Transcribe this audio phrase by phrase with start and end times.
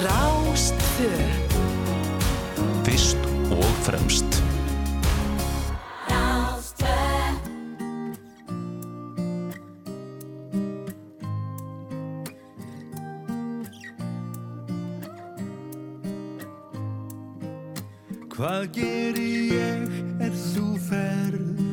[0.00, 1.10] Rástfö
[2.84, 3.16] Fyrst
[3.52, 4.38] og fremst
[18.30, 21.66] Hvað gerir ég er þú ferð?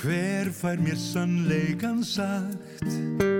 [0.00, 3.35] Hver fær mér sannleikan sagt?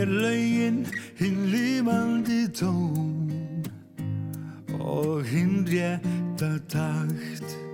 [0.00, 0.86] Mér laugin,
[1.20, 3.64] hinn lifandi tón
[4.80, 7.69] og hinn rétta takt.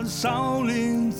[0.00, 1.11] 少林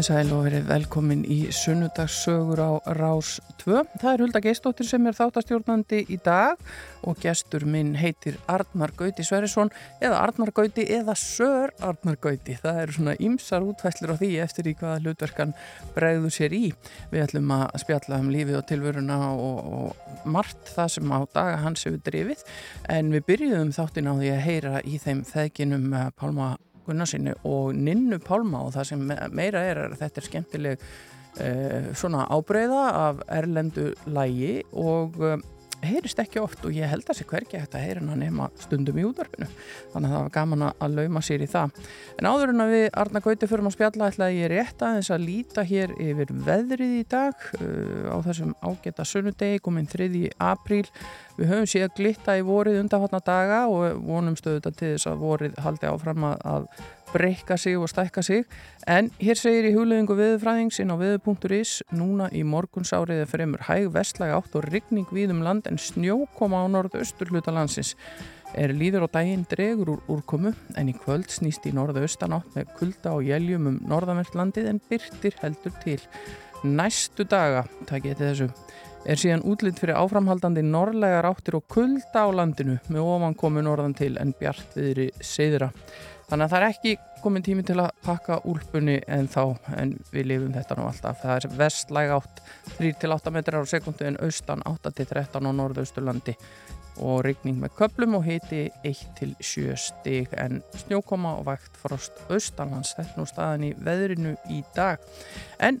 [0.00, 3.82] Komið sæl og verið velkomin í sunnudagssögur á Rás 2.
[4.00, 6.56] Það er Hulda Geistóttir sem er þáttastjórnandi í dag
[7.04, 9.68] og gestur minn heitir Arnar Gauti Sverrisson
[10.00, 12.56] eða Arnar Gauti eða Sör Arnar Gauti.
[12.62, 15.52] Það eru svona ymsar útfæslir á því eftir í hvaða hlutverkan
[15.92, 16.62] bregður sér í.
[17.12, 21.60] Við ætlum að spjalla um lífið og tilvöruna og, og margt það sem á daga
[21.66, 22.48] hans hefur drifið
[22.96, 26.54] en við byrjuðum þáttin á því að heyra í þeim þeginum eh, Pálma
[26.90, 29.06] Gunnarsinni og Ninnu Pálma og það sem
[29.36, 35.38] meira er að þetta er skemmtileg uh, svona ábreyða af erlendu lægi og uh,
[35.84, 39.00] heyrist ekki oft og ég held að sé hvergi að þetta heyrin að nema stundum
[39.00, 39.48] í útvarpinu
[39.92, 41.80] þannig að það var gaman að lauma sér í það
[42.20, 45.26] en áður en að við Arna Gauti fyrir að spjalla ætlaði ég rétt aðeins að
[45.26, 50.10] líta hér yfir veðrið í dag uh, á þessum ágæta sunnudegi kominn 3.
[50.50, 50.86] apríl
[51.40, 55.60] við höfum síðan glitta í vorið undanfatna daga og vonum stöðuta til þess að vorið
[55.64, 56.68] haldi áfram að
[57.12, 58.44] breyka sig og stækka sig.
[58.86, 64.34] En hér segir í hugleðingu viðfræðingsinn á viðu.is núna í morgunsárið er fremur hæg vestlæg
[64.36, 67.96] átt og rigning við um land en snjókoma á norðaustur hluta landsins.
[68.54, 72.70] Er líður á daginn dregur úr úrkomu en í kvöld snýst í norðaustan átt með
[72.78, 76.00] kulda og jæljum um norðanvert landið en byrtir heldur til.
[76.64, 78.50] Næstu daga, það geti þessu
[79.08, 84.16] er síðan útlitt fyrir áframhaldandi norrlegar áttir og kulda á landinu með ofankomu norðan til
[84.20, 85.70] en bjart viðri seðra.
[86.30, 86.90] Þannig að það er ekki
[87.24, 89.42] komin tími til að pakka úlpunni en þá,
[89.74, 91.16] en við lifum þetta nú alltaf.
[91.24, 92.42] Það er vestlæg átt
[92.76, 96.36] 3-8 metrar á sekundu en austan 8-13 á norðausturlandi
[97.02, 102.94] og rigning með köplum og heiti 1-7 stig en snjókoma og vægt frost austanlands.
[102.94, 105.02] Þetta er nú staðan í veðrinu í dag.
[105.58, 105.80] En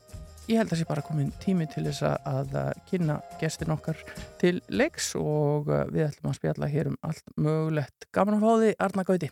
[0.50, 2.56] ég held að það sé bara komin tími til þess að
[2.90, 4.02] kynna gestin okkar
[4.42, 8.10] til leiks og við ætlum að spjalla hér um allt mögulegt.
[8.10, 9.30] Gaman að fá því, Arna Gauti.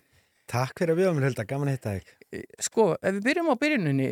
[0.49, 2.13] Takk fyrir að við ámur hölda, gaman að hitta þig.
[2.65, 4.07] Sko, ef við byrjum á byrjuninni,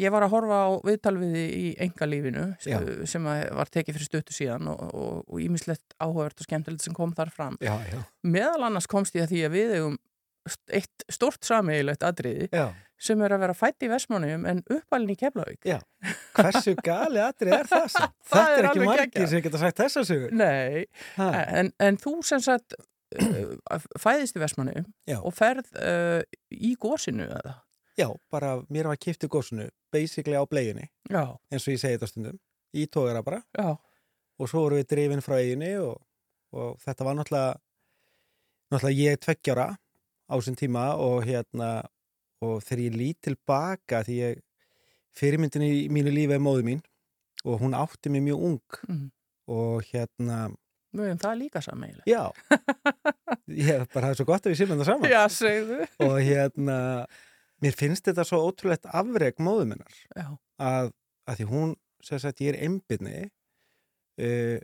[0.00, 2.78] ég var að horfa á viðtalviði í engalífinu Já.
[3.08, 7.56] sem var tekið fyrir stöttu síðan og ímislegt áhugavert og skemmtilegt sem kom þar fram.
[7.64, 8.00] Já, já.
[8.24, 9.98] Meðal annars komst ég að því að við eigum
[10.72, 12.48] eitt stort sameigilegt atriði
[12.98, 15.60] sem er að vera fætt í Vestmannum en uppalinn í Keflavík.
[15.68, 15.78] já.
[16.38, 18.14] Hversu gali atrið er það sem?
[18.30, 20.32] Það Þetta er er ekki margir sem geta sagt þessa sögur.
[20.38, 20.86] Nei,
[21.18, 22.74] en, en þú sem sagt
[23.98, 25.18] fæðist í Vestmannum Já.
[25.22, 26.20] og ferð uh,
[26.52, 27.54] í gósinu eða?
[27.98, 31.96] Já, bara mér var kipt í gósunu, basically á bleiðinni, Já, eins og ég segi
[31.96, 32.36] þetta stundum,
[32.76, 33.42] í tógara bara.
[33.58, 33.76] já,
[34.38, 35.96] Og svo vorum við drifin frá eiginni og,
[36.54, 37.56] og þetta var náttúrulega,
[38.70, 41.70] náttúrulega ég tveggjára á þessum tíma og hérna,
[42.44, 44.44] og þegar ég lít tilbaka því ég,
[45.18, 46.84] fyrirmyndin í mínu lífi er móðu mín
[47.42, 49.04] og hún átti mig mjög ung mm.
[49.50, 50.38] og hérna,
[50.96, 52.08] hefum það líka sameigilegt.
[52.08, 52.22] Já,
[53.68, 55.12] ég bara það er svo gott að við sýnum það saman.
[55.12, 55.80] Já, segðu.
[56.06, 56.78] og hérna,
[57.64, 60.00] mér finnst þetta svo ótrúlegt afreg móðu minnar.
[60.16, 60.28] Já,
[60.70, 60.92] að,
[61.28, 61.74] að því hún,
[62.08, 64.56] sem sagt, ég er einbyrni uh,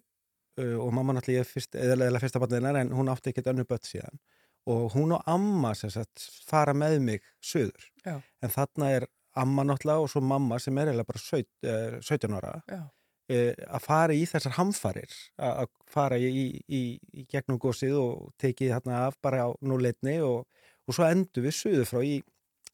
[0.60, 3.84] uh, og mamma náttúrulega fyrst, eða eða fyrsta barniðinnar en hún átti ekkert önnu börn
[3.86, 4.22] síðan.
[4.70, 9.64] Og hún og amma, sem sagt, fara með mig söður, já, en þarna er amma
[9.66, 12.52] náttúrulega og svo mamma sem er eiginlega bara 17, uh, 17 ára.
[12.70, 12.92] Já, eh,
[13.30, 16.82] að fara í þessar hamfarir að fara í, í, í,
[17.20, 20.44] í gegnum gósið og tekið þarna af bara á núleitni og,
[20.84, 22.18] og svo endur við suðu frá í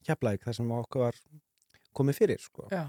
[0.01, 1.17] Keflæk þar sem okkur var
[1.93, 2.69] komið fyrir sko.
[2.71, 2.87] já,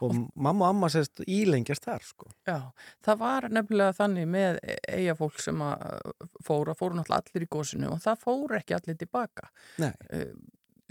[0.00, 2.30] og mamma og amma sérst ílengjast þar sko.
[2.46, 2.70] já.
[3.04, 5.98] Það var nefnilega þannig með eiga fólk sem að
[6.46, 9.50] fóra, fóru náttúrulega allir í gósinu og það fóru ekki allir tilbaka.
[9.82, 9.92] Nei,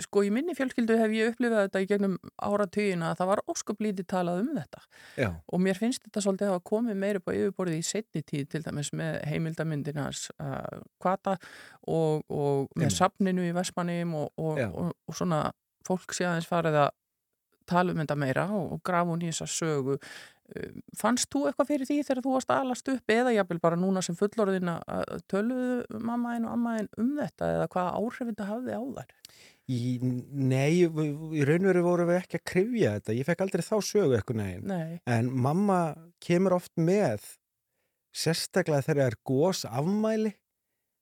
[0.01, 3.83] Sko í minni fjölskyldu hef ég upplifað þetta í gegnum áratugina að það var óskup
[3.85, 4.81] lítið talað um þetta
[5.21, 8.23] já, og mér finnst þetta svolítið að hafa komið meira upp á yfirborðið í setni
[8.25, 11.37] tíð til dæmis með heimildamyndinars uh, kvata
[11.85, 12.97] og, og með Einmitt.
[12.97, 15.45] safninu í Vestmannum og, og, og, og svona
[15.85, 16.93] fólk sé aðeins farið að
[17.69, 19.99] tala um þetta meira og, grafa hún í þessa sögu
[20.51, 24.01] Uh, fannst þú eitthvað fyrir því þegar þú varst alast upp eða jafnvel bara núna
[24.03, 28.83] sem fullorðin að töluðu mammaðin og ammaðin um þetta eða hvaða áhrif þetta hafði á
[28.97, 29.13] þær?
[29.71, 33.63] Í, nei, í raun og veru vorum við ekki að krifja þetta, ég fekk aldrei
[33.63, 35.79] þá sögu eitthvað neginn, Nei, en mamma
[36.23, 37.23] kemur oft með
[38.13, 40.33] sérstaklega þegar það er gós afmæli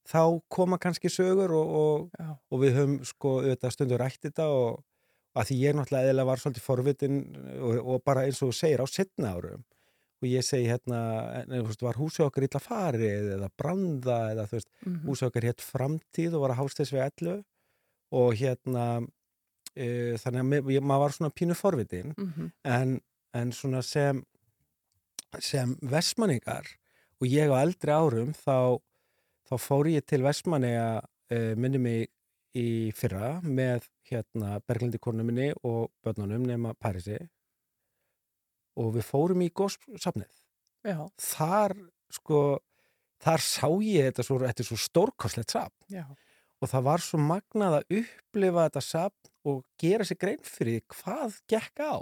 [0.08, 4.80] þá koma kannski sögur og, og og við höfum sko auðvitað stundur rætt þetta og
[5.38, 7.20] að því ég náttúrulega eðilega var svolítið forvitin
[7.58, 9.62] og, og bara eins og þú segir á setna árum.
[10.22, 10.98] Og ég segi hérna,
[11.40, 15.46] en, veist, var húsið okkar illa farið eða branda eða þú veist, mm húsið okkar
[15.48, 17.38] hétt framtíð og var að hástess við ellu
[18.12, 18.86] og hérna
[19.74, 22.50] e, þannig að ég- maður var svona pínu forvitin -hmm.
[22.64, 23.00] en,
[23.34, 24.22] en svona sem
[25.40, 26.66] sem vestmanningar
[27.20, 28.78] og ég á eldri árum þá,
[29.48, 31.00] þá fór ég til vestmanninga
[31.32, 32.10] uh, minni mig
[32.54, 37.16] í fyrra með hérna Berglindi konu minni og börnunum nema Parisi.
[38.76, 40.28] Og við fórum í góðsafnið
[41.16, 41.72] þar
[42.12, 42.58] sko
[43.22, 45.76] þar sá ég þetta svo, svo stórkostlegt safn
[46.62, 51.00] og það var svo magnað að upplifa þetta safn og gera sér grein fyrir því
[51.00, 51.94] hvað gekk á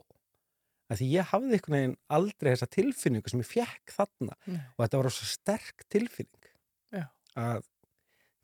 [0.91, 4.63] að því ég hafði einhvern veginn aldrei þessa tilfinningu sem ég fekk þarna Nei.
[4.75, 6.51] og þetta var svo sterk tilfinning
[6.93, 7.07] Já.
[7.39, 7.63] að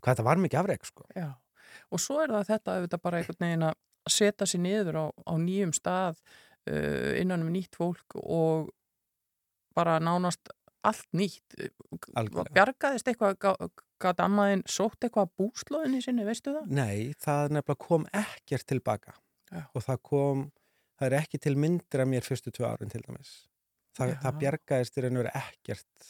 [0.00, 1.06] hvað þetta var mikið afreg sko.
[1.90, 5.34] Og svo er það þetta auðvitað bara einhvern veginn að setja sér niður á, á
[5.42, 6.20] nýjum stað
[6.70, 8.70] uh, innan um nýtt fólk og
[9.76, 10.52] bara nánast
[10.86, 11.58] allt nýtt.
[12.14, 12.54] Algjörlega.
[12.54, 13.40] Bjargaðist eitthvað,
[14.02, 16.70] gæti ammaðin sótt eitthvað að búslóðinni sinni, veistu það?
[16.76, 19.14] Nei, það nefnilega kom ekkert tilbaka
[19.52, 19.62] Já.
[19.72, 20.44] og það kom,
[20.98, 23.34] það er ekki til myndir af mér fyrstu tvö árin til dæmis.
[23.96, 24.18] Það, Já.
[24.24, 26.08] það bjargaðist í raun og veru ekkert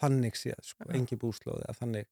[0.00, 2.08] þannig séð, sko, engi búslóði að þannig,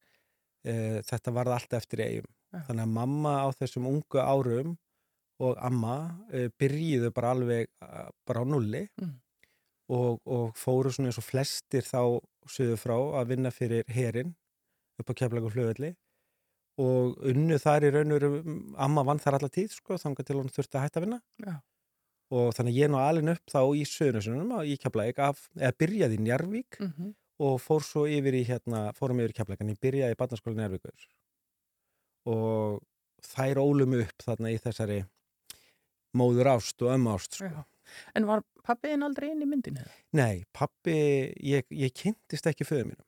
[0.67, 0.73] e,
[1.07, 2.31] þetta varð alltaf eftir eigum.
[2.53, 2.61] Já.
[2.67, 4.77] Þannig að mamma á þessum ungu árum
[5.39, 5.95] og amma
[6.35, 9.15] e, byrjuðu bara alveg a, bara á nulli Mm.
[9.89, 12.19] og, og fóru svona eins og flestir þá
[12.49, 14.35] söðu frá að vinna fyrir herin
[15.01, 15.93] upp á keflagu flugvelli
[16.79, 20.37] og unnu þar í raun og veru, amma vann þar alla tíð sko, þangar til
[20.39, 21.55] hún þurfti að hætta að vinna Já.
[22.39, 26.23] og þannig að ég nú alin upp þá í söðunusunum í Keflæk eða byrjaði í
[26.27, 30.15] Njarvík Mm og fór svo yfir í hérna, fórum yfir í Keflæk en ég byrjaði
[30.15, 31.05] í barnaskóla Njarvíkur
[32.27, 32.81] og
[33.23, 34.99] þær ólum upp þarna í þessari
[36.19, 37.63] móður ást og ömmu ást sko.
[38.13, 39.85] En var pappiðin aldrei inn í myndinu?
[40.17, 40.97] Nei, pappi,
[41.41, 43.05] ég, ég kynntist ekki föðu mínum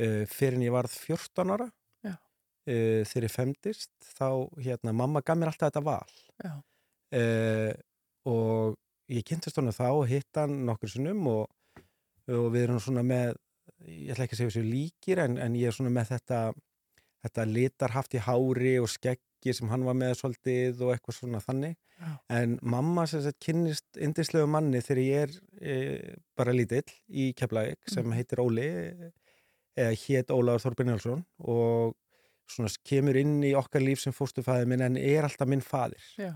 [0.00, 4.28] uh, fyrir en ég varð 14 ára uh, þegar ég femdist þá,
[4.64, 6.14] hérna, mamma gaf mér alltaf þetta val
[7.14, 7.72] uh,
[8.30, 8.76] og
[9.12, 11.48] ég kynntist honum þá og hitt hann nokkur sinnum og,
[12.32, 13.34] og við erum svona með
[13.84, 16.38] ég ætla ekki að segja þessu líkir en, en ég er svona með þetta
[17.24, 21.74] þetta litarhaft í hári og skeggi sem hann var með svolítið og eitthvað svona þannig
[22.00, 22.08] Já.
[22.36, 25.76] en mamma sem sagt kynnist indislegu manni þegar ég er e,
[26.36, 28.16] bara lítill í Keflavík sem Mhm.
[28.18, 28.66] heitir Óli
[29.76, 31.94] eða hét Ólaður Þorbjörn Njálsson og
[32.50, 36.32] svona kemur inn í okkar líf sem fóstufæði minn en er alltaf minn faðir Já.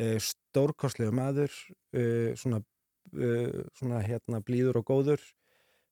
[0.00, 2.60] uh, stórkostlegu maður uh, svona,
[3.16, 5.24] uh, svona hérna blíður og góður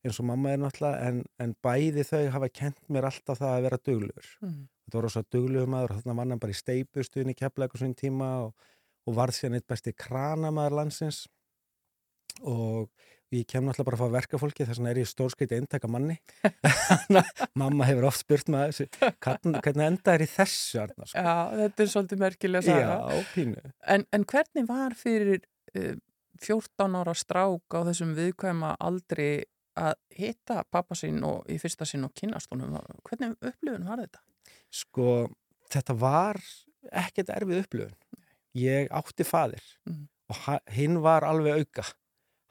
[0.04, 3.66] eins og mamma er náttúrulega en, en bæði þau hafa kent mér alltaf það að
[3.68, 4.58] vera duglegur Mm.
[4.84, 8.28] þetta var rosa duglegur maður þarna vann hann bara í steipustuðin í keflæku svona tíma
[8.44, 8.66] og,
[9.08, 11.22] og varð síðan eitt besti kranamaður landsins
[12.44, 12.90] og
[13.40, 16.16] ég kem náttúrulega bara að fá verkafólki þess vegna er ég stórskreiti eintaka manni
[17.60, 18.86] mamma hefur oft spurt maður þessu,
[19.24, 21.22] hvernig, enda er í þessu Arnar, sko?
[21.24, 22.76] Já, þetta er svolítið merkilega.
[22.80, 22.92] Já,
[23.94, 25.40] En, en hvernig var fyrir
[25.78, 25.94] uh,
[26.44, 29.28] 14 ára strák á þessum viðkvæma aldri
[29.78, 32.76] að hitta pappa sín og í fyrsta sín og kynast honum?
[33.08, 34.22] Hvernig upplifun var þetta?
[34.74, 35.08] Sko,
[35.70, 36.38] þetta var
[36.92, 37.96] ekkert erfið upplöfun.
[38.54, 40.04] Ég átti faðir Mhm.
[40.30, 41.82] og hinn var alveg auka.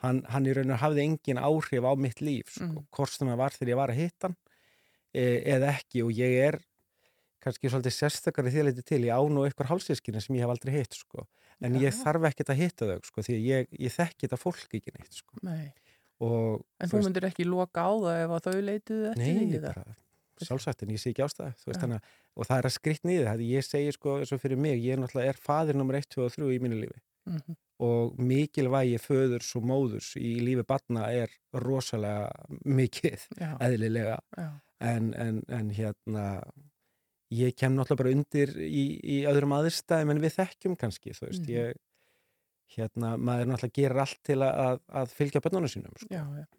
[0.03, 2.85] Hann, hann í raun og hafði engin áhrif á mitt líf, sko, Mhm.
[2.91, 4.35] hvort sem það var þegar ég var að hitta hann
[5.13, 5.23] e,
[5.55, 6.59] eða ekki og ég er
[7.43, 10.49] kannski svolítið sérstakari því að leiti til, ég á nú eitthvað hálsískinni sem ég hef
[10.53, 11.25] aldrei hitt, sko.
[11.61, 12.03] En ég Já.
[12.03, 15.13] þarf ekkert að hitta þau, sko, því að ég, ég þekki þetta fólk ekki neitt,
[15.13, 15.39] sko.
[15.43, 15.71] Nei.
[16.19, 19.33] Og, En þú þú myndir ekki loka á það ef að þau leituðu eftir Nei,
[19.33, 19.73] því ég eða?
[19.73, 19.95] bara,
[20.43, 22.01] sjálfsagt, en ég sé ekki ástæða, veist að,
[22.35, 24.93] og það er að skritt nýðið, það ég segi sko, eins og fyrir mig, ég
[24.93, 27.55] er náttúrulega er faðir nummer 1, 2 og 3 í mínu lífi Mhm.
[27.83, 32.29] Og mikilvægi föðurs og móðurs í lífi batna er rosalega
[32.65, 34.47] mikið, Já, eðlilega, já,
[34.93, 36.25] en, en, en hérna,
[37.33, 41.43] ég kem náttúrulega bara undir í, í öðrum aðurstæðum en við þekkjum kannski, þú veist,
[41.47, 41.53] Mhm.
[41.57, 41.81] ég,
[42.77, 46.09] hérna, maður náttúrulega gerir allt til að, að, fylgja bönnunum sínum, sko.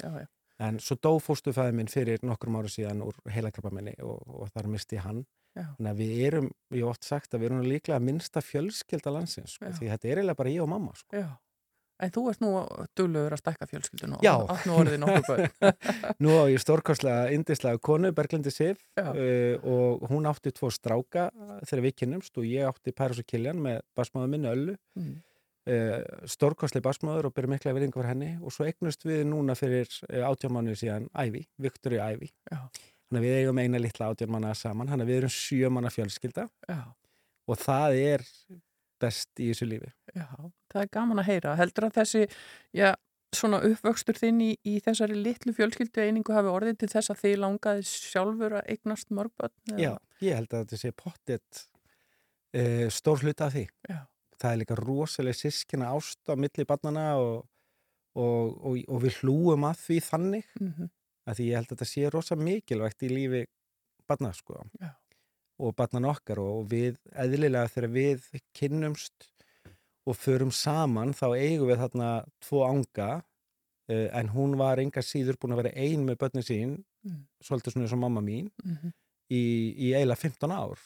[0.03, 0.27] já.
[0.63, 5.01] En svo dó fóstufæði minn fyrir nokkrum ára síðan úr heilakrabamenni og, og þar misti
[5.03, 5.25] hann.
[5.55, 5.65] Já.
[5.79, 9.55] Þannig að við erum, ég hef oft sagt að við erum líklega minnsta fjölskylda landsins,
[9.59, 11.15] sko, því þetta er eiginlega bara ég og mamma, sko.
[11.15, 11.29] já.
[12.03, 12.49] En þú ert nú
[12.99, 15.77] duglegur að stækka fjölskyldun og átt nú orðið nokkuð börn.
[16.27, 21.29] Nú á ég stórkostlega, indislega konu, Berglindi Sif, uh, og hún átti tvo stráka
[21.63, 25.15] þegar við kynnumst og ég átti Pæris og Kiljan með basmáðu minni Öllu, Mm.
[25.71, 29.87] uh, stórkostlega basmáður og byrja mikla verðingu fyrir henni og svo eignust við núna fyrir
[30.11, 32.33] uh, átjámanuð síðan Ævi, Viktori Ævi.
[32.51, 32.59] Já.
[33.15, 36.79] Þannig að við eigum eina litla átjánmanna saman, þannig að við erum sjömanna fjölskylda Já,
[37.47, 38.25] og það er
[39.05, 39.91] best í þessu lífi.
[40.17, 40.25] já,
[40.73, 41.53] það er gaman að heyra.
[41.61, 42.23] Heldur að þessi,
[42.75, 42.89] já,
[43.39, 47.37] svona uppvöxtur þinn í, í þessari litlu fjölskyldu einingu hafi orðið til þess að þið
[47.45, 49.55] langaði sjálfur að eignast mörgbönn?
[49.79, 49.93] Já,
[50.25, 51.63] ég held að þetta sé pottet
[52.59, 53.65] uh, stór hluta af því.
[53.93, 54.01] Já.
[54.43, 57.47] Það er líka rosalega sískina ást á milli barnana og,
[58.19, 60.91] og, og, og við hlúum að því þannig Mm
[61.25, 63.45] að því ég held að þetta sé rosa mikilvægt í lífi
[64.09, 64.91] barna sko Já.
[65.59, 68.27] og barnan okkar og við eðlilega þegar við
[68.57, 69.31] kynnumst
[70.05, 72.11] og förum saman þá eigum við þarna
[72.45, 73.11] tvo anga
[73.91, 77.27] uh, en hún var enga síður búin að vera ein með börnin sín Mm.
[77.45, 78.93] svolítið svona eins og mamma mín -hmm.
[79.29, 79.43] í,
[79.77, 80.79] í eiginlega 15 ár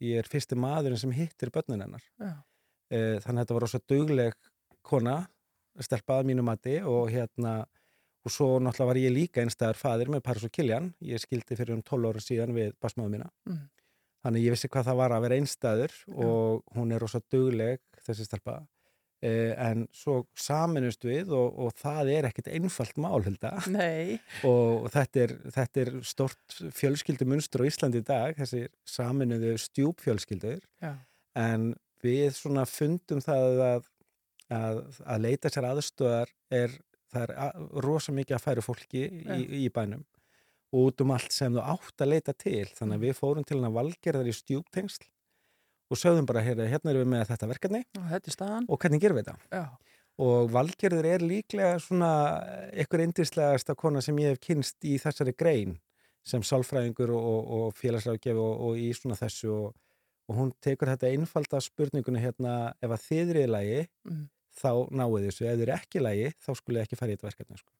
[0.00, 4.34] ég er fyrsti maðurinn sem hittir börnin hennar uh, þannig að þetta var rosa dugleg
[4.82, 5.26] kona
[5.80, 7.64] stelpaði mínu mati og hérna
[8.24, 11.76] og svo náttúrulega var ég líka einstæðar faðir með Paris og Kiljan, ég skildi fyrir
[11.76, 13.30] um 12 ára síðan við basmáðu mína.
[13.48, 13.62] Mm.
[14.24, 18.24] þannig ég vissi hvað það var að vera einstæður og hún er rosa dugleg þessi
[18.24, 18.62] stelpa.
[19.24, 23.22] Uh, en svo saminust við og, og það er ekkit einfalt mál
[24.50, 30.60] og þetta er, þetta er stort fjölskyldumunster á Íslandi í dag, þessi saminuðu stjúpfjölskyldur.
[30.84, 30.92] Já,
[31.40, 31.70] en
[32.04, 33.88] við svona fundum það að,
[34.52, 36.76] að, að leita sér aðstöðar er,
[37.14, 40.04] það er rosa mikið að færu fólki í, í bænum
[40.74, 42.66] og út um allt sem þú átt að leita til.
[42.74, 45.04] Þannig að við fórum til hana valgerðar í stjúptengsl
[45.92, 49.28] og sögðum bara, hérna, erum við með þetta verkefni og er og hvernig gerum við
[49.28, 49.52] þetta?
[49.54, 52.10] Já, Og Valgerður er líklega svona
[52.84, 55.74] ykkur indislegasta kona sem ég hef kynst í þessari grein
[56.24, 59.72] sem sálfræðingur og, og, félagsráðgjafi og, og í svona þessu og,
[60.30, 64.22] og hún tekur þetta einfalda spurningunni hérna ef að þið eru í lagi mm,
[64.54, 67.16] þá náðu þessu, ef þið eru ekki í lagi þá skulle þið ekki fara í
[67.16, 67.72] þetta verkefni sko.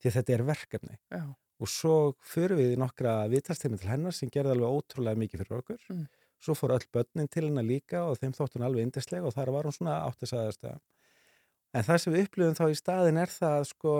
[0.00, 0.98] því þetta er verkefni.
[1.10, 1.24] Já,
[1.60, 1.96] og svo
[2.32, 5.84] förum við í nokkra viðtalstími til hennar sem gerði alveg ótrúlega mikið fyrir okkur.
[5.90, 6.08] Mm.
[6.40, 9.50] svo fór öll börnin til hennar líka og þeim þótt hún alveg indislega og þar
[9.52, 13.66] var hún svona áttisæðast en það sem við upplifum þá í staðin er það að
[13.70, 13.94] sko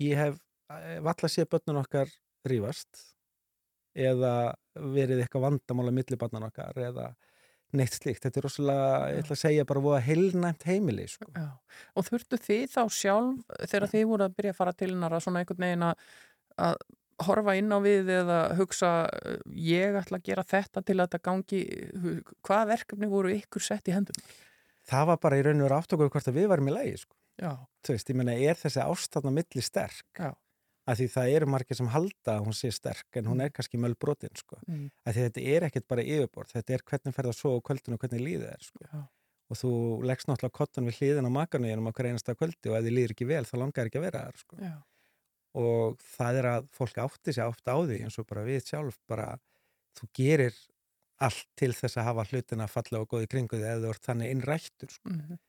[0.00, 0.38] ég hef
[1.04, 2.12] valla sé börnun okkar
[2.48, 3.02] rífast
[3.92, 7.10] eða verið eitthvað vandamála milli börnun okkar eða
[7.76, 11.28] neitt slíkt, þetta er rosalega, ég ætla að segja bara voða heilnæmt heimili sko.
[11.34, 11.50] já.
[11.94, 15.24] Og þurftu þið þá sjálf þegar þið voru að byrja að fara til hennar að
[15.26, 16.84] svona einhvern veginn að,
[17.20, 21.18] horfa inn á við eða hugsa uh, ég ætla að gera þetta til að þetta
[21.28, 21.58] gangi
[22.46, 24.16] hvað verkefni voru ykkur sett í hendum?
[24.90, 27.16] það var bara í raun og veru aftökuð hvort að við varum í lagi sko.
[27.40, 27.52] Já,
[27.86, 30.32] þú veist, ég meina, er þessi ástæðna milli sterk já,
[30.88, 33.80] af því það eru margir sem halda að hún sé sterk en hún er kannski
[33.80, 34.58] mölbrotin sko.
[34.66, 37.98] mm, af því þetta er ekkert bara yfirbort þetta er hvernig ferða svo á kvöldinu
[37.98, 38.86] og hvernig líðið er sko.
[38.86, 39.02] já,
[39.50, 39.72] og þú
[40.08, 43.14] leggst náttúrulega kottan við hliðin á makanuðinum á hver einasta kvöldi og ef þið líður
[43.16, 44.60] ekki vel þá langar ekki að vera þar sko.
[44.64, 44.74] já,
[45.60, 49.00] og það er að fólk átti sig átt á því eins og bara við sjálf
[49.10, 49.30] bara
[49.98, 50.58] þú gerir
[51.20, 55.10] allt til þess að hafa hlutina falla og góði kringu þú ert þannig innrættur sko
[55.12, 55.40] mm,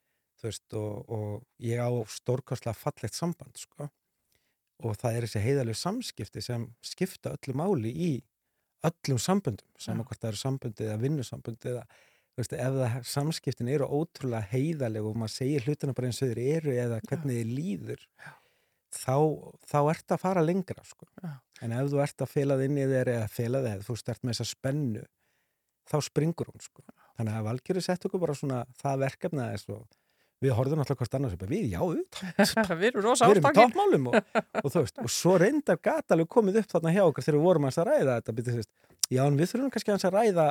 [0.41, 3.87] þú veist, og, og ég á stórkostlega fallegt samband, sko.
[4.81, 8.11] Og það er þessi heiðalegu samskipti sem skipta öllu máli í
[8.87, 11.83] öllum samböndum, saman hvort það eru samböndi eða vinnusamböndi eða,
[12.39, 16.41] veist, ef það samskiptin eru ótrúlega heiðaleg og maður segir hlutina bara eins og þeir
[16.57, 18.05] eru eða hvernig þið líður,
[18.97, 19.15] þá,
[19.69, 21.09] þá ert að fara lengra, sko.
[21.61, 24.23] En ef þú ert að fela þið inn í þeir eða fela þeir, þú stert
[24.23, 25.05] með þessa spennu,
[25.91, 26.85] þá springur hún, sko.
[27.19, 29.85] Þannig að Valgjöru sett okkur bara svona það verkefna þess og
[30.41, 31.81] við horfðum alltaf hvort annars við, já,
[32.81, 34.19] við erum rosa við erum í ástakir toppmálum og,
[34.63, 37.47] og þú veist, og svo reyndar gata alveg komið upp þarna hjá okkur þegar við
[37.47, 38.71] vorum að ræða þetta, byrju, þú veist,
[39.07, 40.47] já, en við þurfum kannski að ræða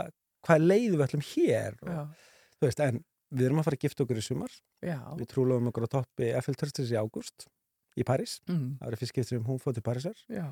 [0.46, 2.26] hvað leið við ætlum hér og,
[2.56, 5.70] þú veist, en við erum að fara að gifta okkur í sumar, já, við trúlofum
[5.70, 7.46] okkur á toppi Eiffel Törstins í ágúst
[7.98, 10.46] í París, mm, það var fyrst skiptir sem hún fóð til Parísar, já,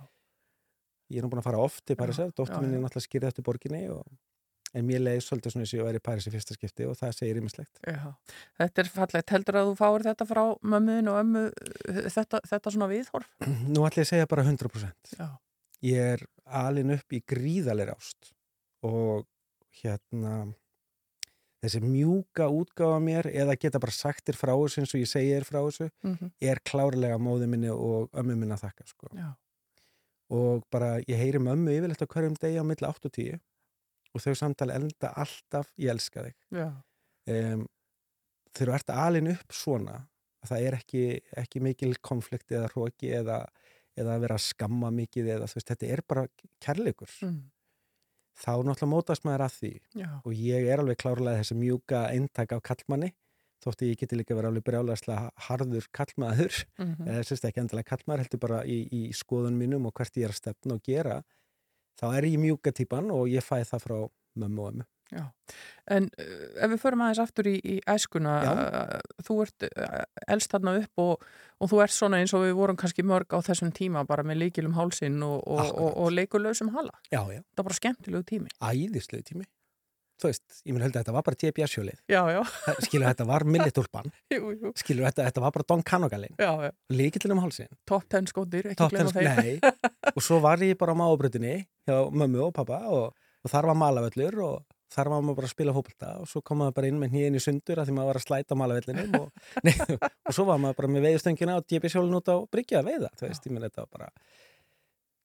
[1.08, 2.76] ég er nú búin að fara oft Já, Parísar, mín já.
[2.76, 4.04] er náttúrulega skýrið eftir borginni og,
[4.76, 7.14] en mér leiði svolítið svona og ég væri í París í fyrsta skipti og það
[7.16, 7.80] segir ýmislegt.
[7.86, 8.08] já.
[8.60, 9.34] Þetta er fallegt.
[9.34, 10.42] Heldur að þú fáir þetta frá
[10.74, 11.44] mömmuðin og ömmu,
[12.16, 13.32] þetta, þetta svona viðhorf?
[13.72, 15.16] Nú ætla ég að segja bara 100%.
[15.18, 15.28] Já,
[15.88, 16.26] ég er
[16.64, 18.32] alin upp í gríðalegri ást
[18.86, 19.26] og
[19.80, 20.46] hérna
[21.62, 25.34] þessi mjúka útgáfa mér eða geta bara sagt þér frá þessu eins og ég segi
[25.34, 29.08] þér frá þessu mm er klárlega móði minni og ömmu minni að þakka sko.
[30.30, 33.40] og bara ég heyri mömmu yfirleitt á hverjum degi á milli 8 og 10
[34.14, 36.38] og þau samtali enda alltaf ég elska þig.
[37.28, 37.66] Um,
[38.54, 39.98] þegar þú ert alin upp svona
[40.42, 41.04] að það er ekki,
[41.42, 43.42] ekki mikil konflikt eða hróki eða,
[43.98, 46.26] eða að vera að skamma mikið eða þú veist, þetta er bara
[46.64, 47.14] kærleikur.
[47.26, 47.38] Mm,
[48.38, 49.72] þá náttúrulega mótast maður að því.
[49.98, 53.12] Já, og ég er alveg klárlega þessi mjúka eintak af kallmanni
[53.64, 58.24] þótti ég geti líka verið alveg brjálæðslega harður kallmaður mm eða sérst ekki endilega kallmaður
[58.24, 61.20] heldur bara í, í skoðun mínum og hvert ég er að stefna og gera
[61.98, 63.98] þá er ég mjúka típan og ég fæ það frá
[64.38, 65.24] mömmu og ömmu já.
[65.88, 70.52] En uh, ef við förum aðeins aftur í, í æskuna, uh, þú ert uh, elst
[70.52, 73.72] þarna upp og, og þú ert svona eins og við vorum kannski mörg á þessum
[73.74, 76.92] tíma bara með leikilum hálsinn og, og, og, leikulösum hala.
[77.08, 78.52] Já, já, Það er bara skemmtilegu tími.
[78.60, 79.48] æðislegu tími
[80.18, 82.40] þú veist, ég mun held að þetta var bara TBS-sjólið Já, já,
[82.86, 83.44] skilur þetta var
[84.34, 86.34] jú, skilur þetta, þetta var bara Don Canogalin
[86.92, 89.38] líkillin um hálsin Top 10 skóttir, ekki glemma 10 þeim.
[89.38, 89.76] nei,
[90.16, 91.54] og svo var ég bara á mábröðinni
[91.88, 94.58] hjá mömmu og pappa og, og þar var malavöllur og
[94.92, 97.38] þar var maður bara að spila fókbalta og svo kom maður bara inn með hnýðin
[97.38, 99.26] í sundur að því maður var að slæta malavöllinum og,
[100.28, 103.26] og svo var maður bara með veiðstöngina og djebisjólin út á bryggja að veiða þú
[103.26, 104.08] veist, ég minn þetta var bara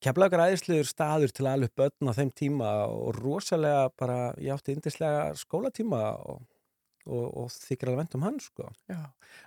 [0.04, 4.76] keflagur æðislegur staður til að alveg börn á þeim tíma og rosalega bara, ég átti
[4.76, 6.42] indislega skólatíma og,
[7.08, 8.70] og, og þykir alveg vend um hann sko.
[8.92, 9.04] Já,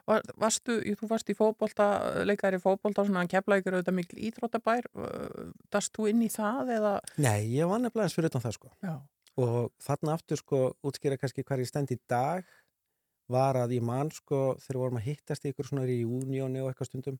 [0.07, 1.89] Var, varstu, þú varst í fótbolta,
[2.27, 6.95] leikar í fótbolta, svona keflagur auðvitað mikil íþróttabær, uh, dast þú inn í það eða?
[7.23, 8.73] Nei, ég var nefnilega eins fyrir utan það sko.
[8.83, 8.97] Já,
[9.43, 12.47] og þarna aftur sko útskýra kannski hver ég stend í dag
[13.33, 16.71] var að ég man sko þegar við vorum að hittast ykkur svona í júnióni og
[16.71, 17.19] eitthvað stundum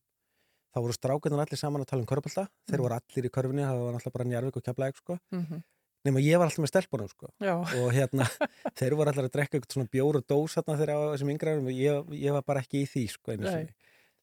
[0.77, 2.85] þá voru strákarnir allir saman að tala um körpölda þeir Mm.
[2.85, 5.63] voru allir í körfinni, það var alltaf bara njarvík og keflaðið sko, Mhm.
[6.07, 7.33] nema ég var alltaf með stelpunum sko.
[7.41, 8.29] Og hérna,
[8.79, 11.73] þeir voru allir að drekka eitthvað svona bjór og dós hérna þegar á þessum yngræðum
[11.73, 13.33] ég, ég var bara ekki í því sko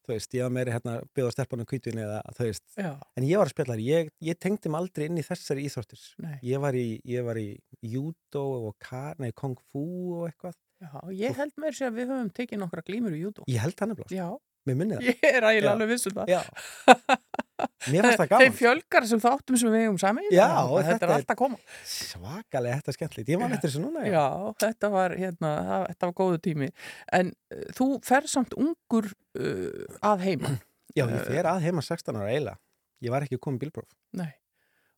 [0.04, 3.38] þú veist, ég var meiri hérna bjóða stelpunum kvítunni eða þú veist, já, en ég
[3.40, 6.02] var að spjalla ég, ég tengdi mig aldrei inn í þessari íþróttir.
[6.20, 9.84] Nei, ég var í, ég var í judo og ka, nei, kung fu
[10.20, 10.52] og eitthvað.
[10.84, 13.44] Já, ég held með sér að við höfum tekið nokkra glímur í júdó.
[13.48, 14.28] ég held hann er blóst, Já,
[14.68, 15.48] mér minni það ég er Já.
[15.52, 16.32] ægilega alveg vissum það.
[16.34, 16.40] Já.
[17.92, 18.54] Mér fannst það gaman.
[18.58, 20.28] fjölgar sem þáttum sem við eigum saman.
[20.34, 21.58] Já, þetta, þetta er alltaf að koma.
[21.94, 23.32] Svakalega þetta er skemmtilegt.
[23.34, 24.04] Ég man eftir þessu núna.
[24.10, 24.24] Já,
[24.64, 26.68] þetta var, hérna, það, þetta var góðu tími.
[27.20, 30.54] En uh, þú fer samt ungur uh, að heima.
[30.98, 32.58] Já, ég fer að heima 16 ára eiginlega.
[33.04, 33.88] Ég var ekki komið bílpróf.
[34.18, 34.32] Nei.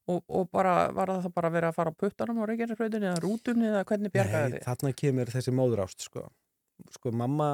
[0.06, 3.66] Og, og bara, var það bara verið að fara á puttanum á Reykjanesbrautinni eða rútunni
[3.72, 4.66] eða hvernig bjargaði Nei, þið?
[4.68, 6.22] þarna kemur þessi móðurást, sko.
[6.94, 7.48] Sko, mamma,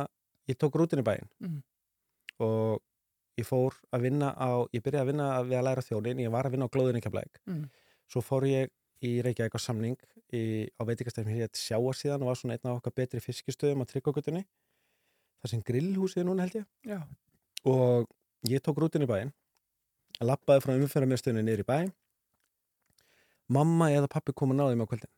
[0.50, 1.62] ég tók rútin í bæinn Mhm.
[2.42, 2.82] Og
[3.40, 6.48] ég fór að vinna á, ég byrjaði að vinna við að læra þjónin, ég var
[6.48, 7.40] að vinna á glóðinni keflæk.
[7.46, 7.68] Mhm.
[8.12, 8.70] Svo fór ég
[9.02, 9.98] í Reykjavík á samning
[10.32, 13.88] í, á veitingastæðum hér sjáa síðan og var svona einn af okkar betri fiskistöðum á
[13.88, 14.44] Tryggvagutunni.
[15.42, 16.66] Það sem grillhúsið er núna held ég.
[16.86, 17.00] Já,
[17.64, 18.06] og
[18.46, 19.32] ég tók rútin í bæinn
[20.20, 21.78] lappaði frá umferðarmiðstöðinu niður í bæ
[23.52, 25.12] mamma eða pappi kom að náði mig á kvöldin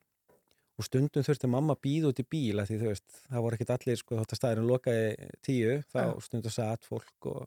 [0.75, 3.59] og stundum þurfti mamma að býða út í bíl af því þú veist, það voru
[3.59, 6.09] ekkit allir sko þátt að staðurinn lokaði tíu þá Já.
[6.27, 7.45] stundum satt fólk og,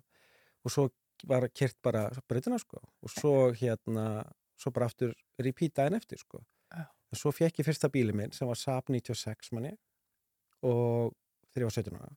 [0.64, 0.88] og svo
[1.28, 4.06] var kert bara breytina sko og svo hérna
[4.58, 6.40] svo bara aftur repeat daginn eftir sko
[6.72, 6.86] Já.
[6.88, 9.74] og svo fekk ég fyrsta bíli minn sem var Saab 96 manni
[10.64, 11.14] og
[11.52, 12.16] þegar ég var 17 ára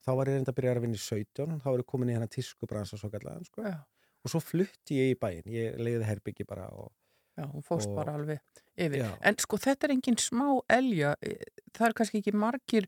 [0.00, 2.16] þá var ég reynda að byrja að vinna í 17 þá var ég komin í
[2.16, 3.64] hennar tískubransa svo kallega sko.
[3.64, 3.80] já,
[4.24, 6.92] og svo flutti ég í bæinn ég leiði herbyggi bara og,
[7.40, 8.40] já, hún fórst Og- bara alveg
[8.76, 9.00] yfir.
[9.02, 9.10] Já.
[9.22, 11.40] En sko þetta er engin smá elja, Eh,
[11.74, 12.86] það er kannski ekki margir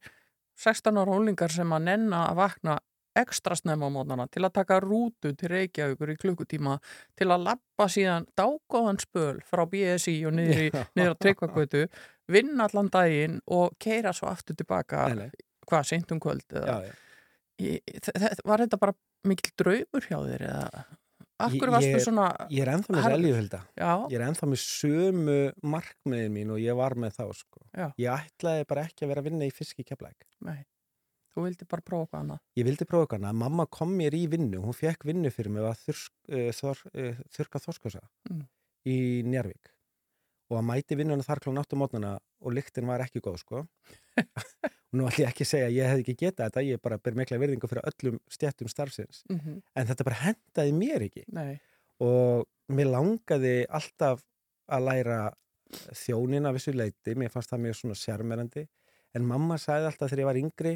[0.57, 2.79] 16 ára hólingar sem að nenna að vakna
[3.17, 6.79] ekstra snemma á mótnana til að taka rútu til Reykjavíkur í klukkutíma
[7.15, 11.83] til að lappa síðan dágóðan spöl frá BSI og niður, í, niður á tryggvakvötu
[12.33, 15.31] vinna allan daginn og keira svo aftur tilbaka Nei, nei.
[15.69, 16.79] hvað, seint um kvöld eða,
[17.61, 17.79] já,
[18.49, 18.95] var þetta bara
[19.29, 20.85] mikil draumur hjá þér eða
[21.41, 23.17] hverju varstu svona ég er ennþá með Harður.
[23.17, 25.39] þessi eljuhölda já, ég er ennþá með sömu
[25.75, 27.63] markmiðin mín og ég var með þá sko.
[27.99, 30.61] Ég ætlaði bara ekki að vera að vinna í fiski keflæk nei
[31.33, 33.39] þú vildi bara prófa hvað annað ég vildi prófa eitthvað annað.
[33.41, 37.23] mamma kom mér í vinnu hún fekk vinnu fyrir mig að þursk, uh, þor, uh,
[37.33, 38.43] þurka þorskosa Mm.
[38.87, 39.71] í Njarvík
[40.53, 43.63] og að mæti vinnuna þar klá náttu mótnana og lyktin var ekki góð sko
[44.93, 47.15] nú ætlum ég ekki að segja að ég hefði ekki getað þetta ég bara ber
[47.17, 49.61] mikla virðingu fyrir öllum stjættum starfsins mm -hmm.
[49.75, 51.61] en þetta bara hendaði mér ekki nei,
[52.01, 54.25] og mér langaði alltaf
[54.69, 55.21] að læra
[55.97, 58.67] þjónin af þessu leiti, mér fannst það mjög svona sjarmerandi,
[59.17, 60.75] en mamma sagði alltaf þegar ég var yngri,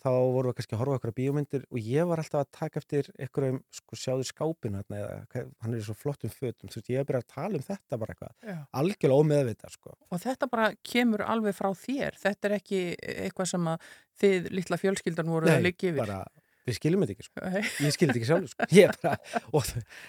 [0.00, 2.80] þá voru við kannski að horfa okkur á bíómyndir og ég var alltaf að taka
[2.80, 6.88] eftir einhverjum, sko, sjáðu skápin eða hvað- hann er í svo flottum fötum, þú veist,
[6.90, 9.94] ég hef byrjað að tala um þetta bara eitthvað, já algjörlega ómeðvita, sko.
[10.10, 12.16] Og þetta bara kemur alveg frá þér.
[12.20, 13.88] Þetta er ekki eitthvað sem að
[14.20, 16.00] þið litla fjölskyldan voru að liggja yfir.
[16.06, 16.24] bara,
[16.66, 17.44] við skiljum þetta ekki, sko.
[17.50, 17.62] Nei.
[17.88, 18.68] ég skildi ekki sjálfur sko.
[19.04, 19.16] Bara,
[19.52, 19.64] og,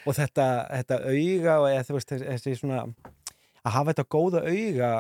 [0.08, 2.84] og þetta, þetta auga og eða, veist, þessi svona
[3.62, 4.92] að hafa þetta góða auga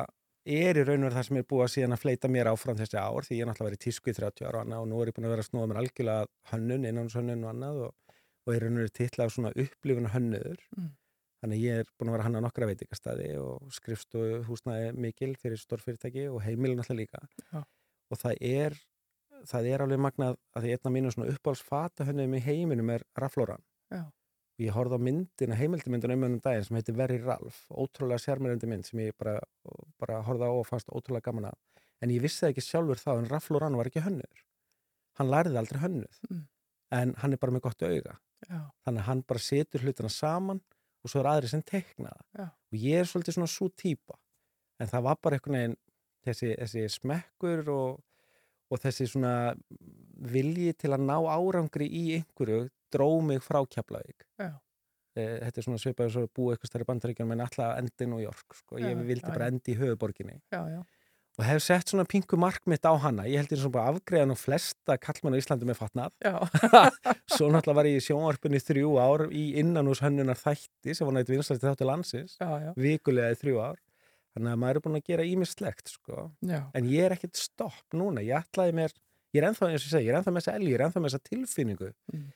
[0.45, 2.77] er í raun og veru það sem er búið að síðan að fleita mér áfram
[2.79, 5.01] þessi ár því ég er náttúrulega verið tísku í 30 ára og annað og nú
[5.01, 8.15] er ég búin að vera að snúa mér algjörlega hönnun, innanshönnun og annað og,
[8.47, 10.89] og er raun og veru titla á svona upplifun hönnuður Mm.
[11.41, 15.57] þannig ég er búin að vera að hanna nokkra veitingastæði og skrifstu húsnæði mikil fyrir
[15.61, 17.63] stórfyrirtæki og heimilin alltaf líka Já.
[18.09, 18.77] og það er
[19.49, 23.05] það er alveg magnað að því einn af mínu svona uppáhalsfata hönnum í heiminum er
[23.17, 24.03] Raflóran Já.
[24.61, 28.87] Ég horfði á myndina, heimildimyndina um ennum daginn sem heitir Very Ralph, ótrúlega sérmyrandi mynd
[28.87, 29.39] sem ég bara,
[30.01, 31.59] bara horfði á og fannst ótrúlega gaman að.
[32.01, 34.43] En ég vissi það ekki sjálfur þá en Raflóran var ekki hönnuður.
[35.19, 36.21] Hann lærði aldrei hönnuð.
[36.29, 36.47] Mm.
[36.91, 38.17] en hann er bara með gott auga.
[38.49, 40.59] Já, þannig að hann bara setur hlutina saman
[41.01, 42.51] og svo er aðri sem teikna það.
[42.71, 44.17] Og ég er svolítið svona svo típa
[44.81, 45.77] en það var bara einhvern veginn
[46.25, 48.01] þessi, þessi smekkur og,
[48.71, 49.33] og þessi svona
[50.31, 54.51] vilji til að ná árangri í einhverju dró mig frá Keflavík Já.
[55.17, 58.21] Eh, þetta er svona svipaður svo að búa eitthvað stærri bandaríkjum en alltaf endi New
[58.23, 58.79] York sko.
[58.79, 60.37] ég Já, vildi já, bara endi í höfuborginni
[61.39, 64.39] og hef sett svona pingu markmitt á hana ég held ég svona bara afgreðan og
[64.39, 66.15] flesta kallmenn á Íslandi með fatnað
[67.35, 71.31] Svo náttúrulega var ég í sjónvarpunni þrjú ár í innanús hönnunar þætti sem var nætt
[71.31, 73.79] vinstast þáttu landsins, já, já, vikulega í þrjú ár.
[74.35, 76.25] Þannig að maður er búin að gera ímislegt, sko.
[76.77, 78.21] En ég er ekkert stopp núna.
[78.23, 78.93] Ég ætlaði mér,
[79.35, 81.09] ég er ennþá, ég segi, ég er ennþá með þessa elgi, ég er ennþá með
[81.15, 81.89] þessa tilfinningu.
[82.13, 82.27] Mm.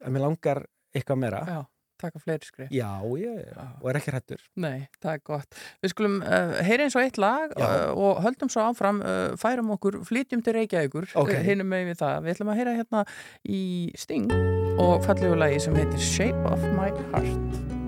[0.00, 0.64] Að mér langar
[0.96, 1.44] eitthvað meira.
[1.46, 1.60] já.
[2.00, 2.70] taka fleiri skrif.
[2.72, 2.88] Já,
[3.20, 3.40] ég,
[3.82, 4.44] og er ekki hættur.
[4.56, 5.58] Nei, það er gott.
[5.84, 7.66] Við skulum uh, heyra eins og eitt lag Já.
[7.66, 11.26] uh, og höldum svo áfram, uh, færum okkur, flytjum til Reykjavíkur, Ok.
[11.26, 11.42] okay.
[11.44, 12.22] hinum með við það.
[12.24, 13.04] Við ætlum að heyra hérna
[13.44, 13.60] í
[14.00, 14.32] Sting
[14.80, 17.79] og fallegu lagi sem heitir Shape of My Heart.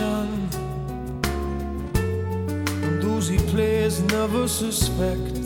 [0.00, 0.52] And
[3.02, 5.36] those he plays never suspect.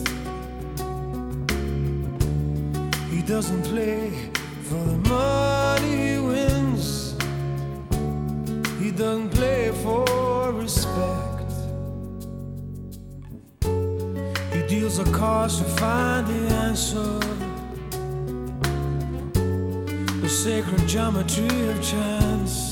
[3.11, 4.31] He doesn't play
[4.65, 7.15] for the money he wins.
[8.79, 11.53] He doesn't play for respect.
[14.53, 17.19] He deals a cards to find the answer
[20.23, 22.72] the sacred geometry of chance,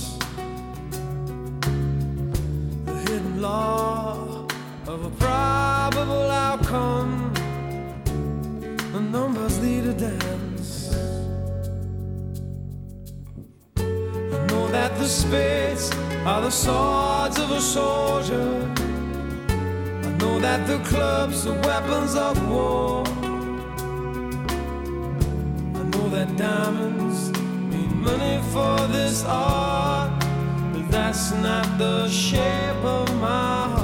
[16.26, 18.70] are the swords of a soldier.
[19.48, 23.04] I know that the clubs are weapons of war.
[25.78, 27.30] I know that diamonds
[27.70, 30.12] mean money for this art,
[30.72, 33.79] but that's not the shape of my heart.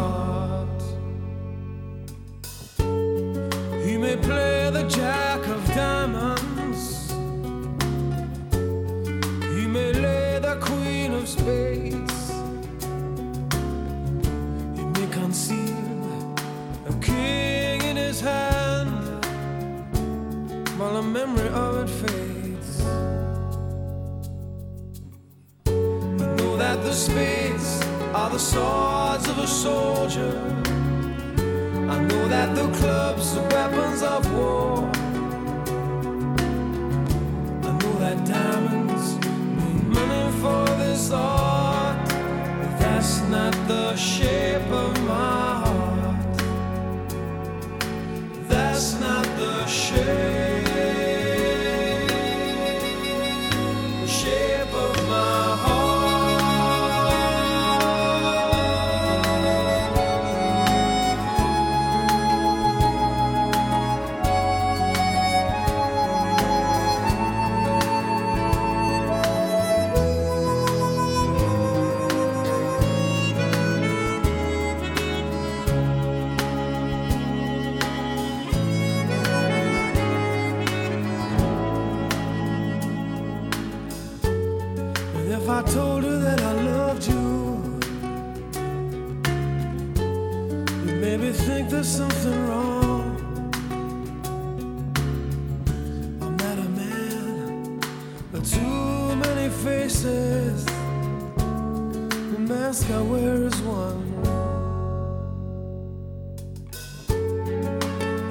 [102.66, 104.22] Mask I wear is one.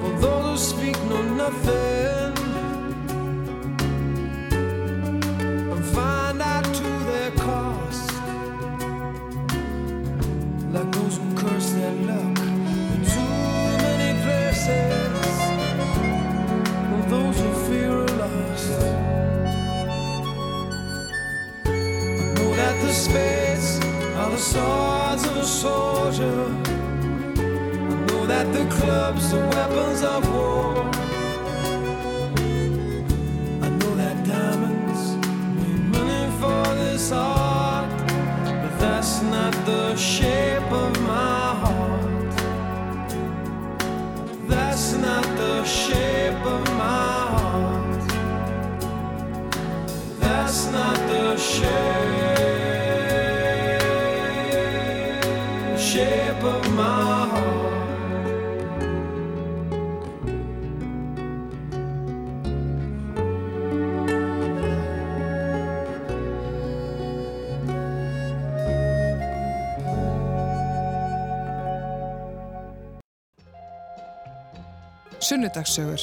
[0.02, 1.75] For those who speak know nothing.
[75.26, 76.02] Sunnudagssögur.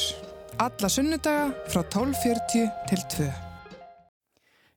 [0.58, 3.26] Alla sunnudaga frá 12.40 til 2.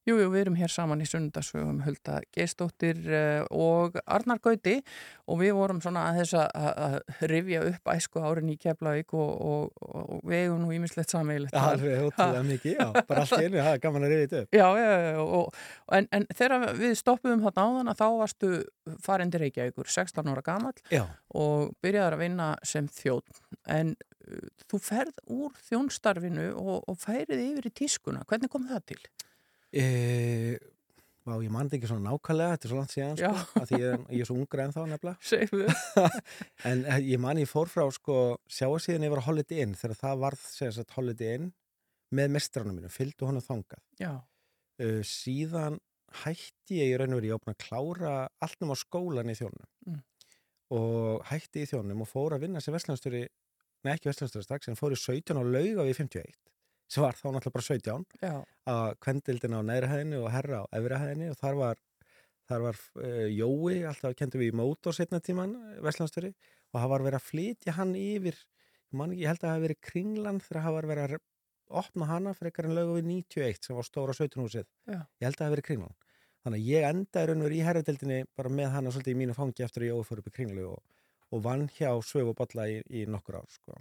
[0.06, 4.76] Jú, jú, við erum hér saman í sunnudagsögum Hulda Geistóttir uh, og Arnar Gauti
[5.26, 9.82] og við vorum svona að þess að rifja upp æsku árin í Keflavík og, og,
[9.82, 11.58] og við eigum nú ímislegt sammeilegt.
[11.58, 14.62] Alveg ótrúlega mikið, já, bara allt í einu, það er gaman að rifja þetta upp.
[14.62, 15.62] Já, já, já, og,
[15.98, 18.56] en, en þegar við stoppuðum þarna áðan að þá varstu
[19.10, 23.42] farin til Reykjavíkur, 16 ára gamall Já, og byrjaðar að vinna sem þjóð
[23.74, 23.98] en
[24.72, 28.24] þú ferð úr þjónstarfinu og, og færið yfir í tískuna.
[28.30, 29.02] Hvernig kom það til?
[29.76, 29.86] e,
[31.26, 34.06] vá, ég mandi ekki svona nákvæmlega, þetta er svo langt síðan, sko, að því ég,
[34.16, 36.08] ég er svo ungra en þá nefnilega.
[36.70, 38.20] En ég man ég fór frá, sko,
[38.52, 41.52] sjáasíðan yfir að Holiday Inn, þegar það varð, sagt, Holiday Inn
[42.16, 43.82] með mestranum mínum, fylgdu honum þangað.
[44.80, 45.80] Uh, síðan
[46.22, 48.12] hætti ég í raun og verið, ég búin að klára
[48.46, 50.00] allt um á skólan í þjónum Mm.
[50.76, 53.20] og hætti í þjónum og fór að vinna sem vestlunastöri,
[53.86, 56.34] nei ekki vestlunastöri strax, en fór í 17 á lauga við 51
[56.92, 58.34] sem var þá náttúrulega bara 17 já,
[58.70, 61.80] að kvendildin á neðri hæðinni og herra á efri hæðinni og þar var,
[62.50, 67.06] þar var uh, Jói, alltaf kendum við í mótor setna tíman, vestlunastöri og það var
[67.08, 68.44] verið að flytja hann yfir ég,
[68.94, 71.24] man, ekki, ég held að það hafi verið kringlan þegar það var verið að
[71.82, 75.40] opna hana frekar en lauga við 91 sem var stóra 17 húsið ég held að
[75.40, 75.96] það hafi verið kringlan.
[76.46, 79.34] Þannig að ég endaði raun og verið í herradeldinni bara með hana svolítið í mínu
[79.34, 80.82] fangi eftir að ég ófór upp í kringlu og,
[81.34, 83.78] og vann hjá Svöf og Bolla í, í nokkur ár sko.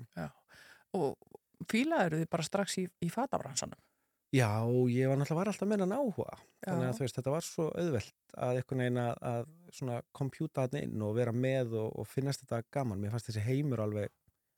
[0.96, 3.80] Og fílaður þið bara strax í, í fatafransanum?
[4.34, 6.38] Já, ég var náttúrulega var alltaf meira áhuga.
[6.64, 9.44] Þannig að veist, þetta var svo auðvelt að einhvern veginn að,
[9.92, 13.44] að kompjúta hann inn og vera með og, og finnast þetta gaman, mér fannst þessi
[13.46, 14.10] heimur alveg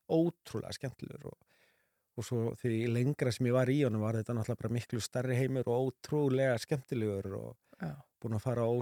[0.09, 1.69] ótrúlega skemmtilegur og,
[2.17, 5.69] og svo því lengra sem ég var í honum var þetta náttúrulega miklu starri heimur
[5.69, 7.93] og ótrúlega skemmtilegur og Já,
[8.27, 8.73] búin að fara á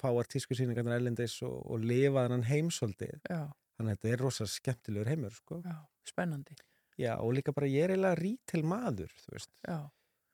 [0.00, 3.42] fáar tískusýningarnar erlendis og, og lifa þannan heimsóldið já,
[3.78, 5.60] þannig að þetta er rosa skemmtilegur heimur sko.
[5.64, 5.76] já,
[6.08, 6.56] spennandi.
[6.98, 9.10] Já, og líka bara ég er eiginlega rítil maður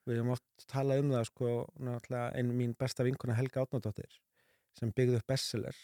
[0.08, 1.50] við hefum oft talað um það sko,
[2.36, 4.12] einu mín besta vinkuna Helga Átnadóttir
[4.78, 5.76] sem byggði upp bestseller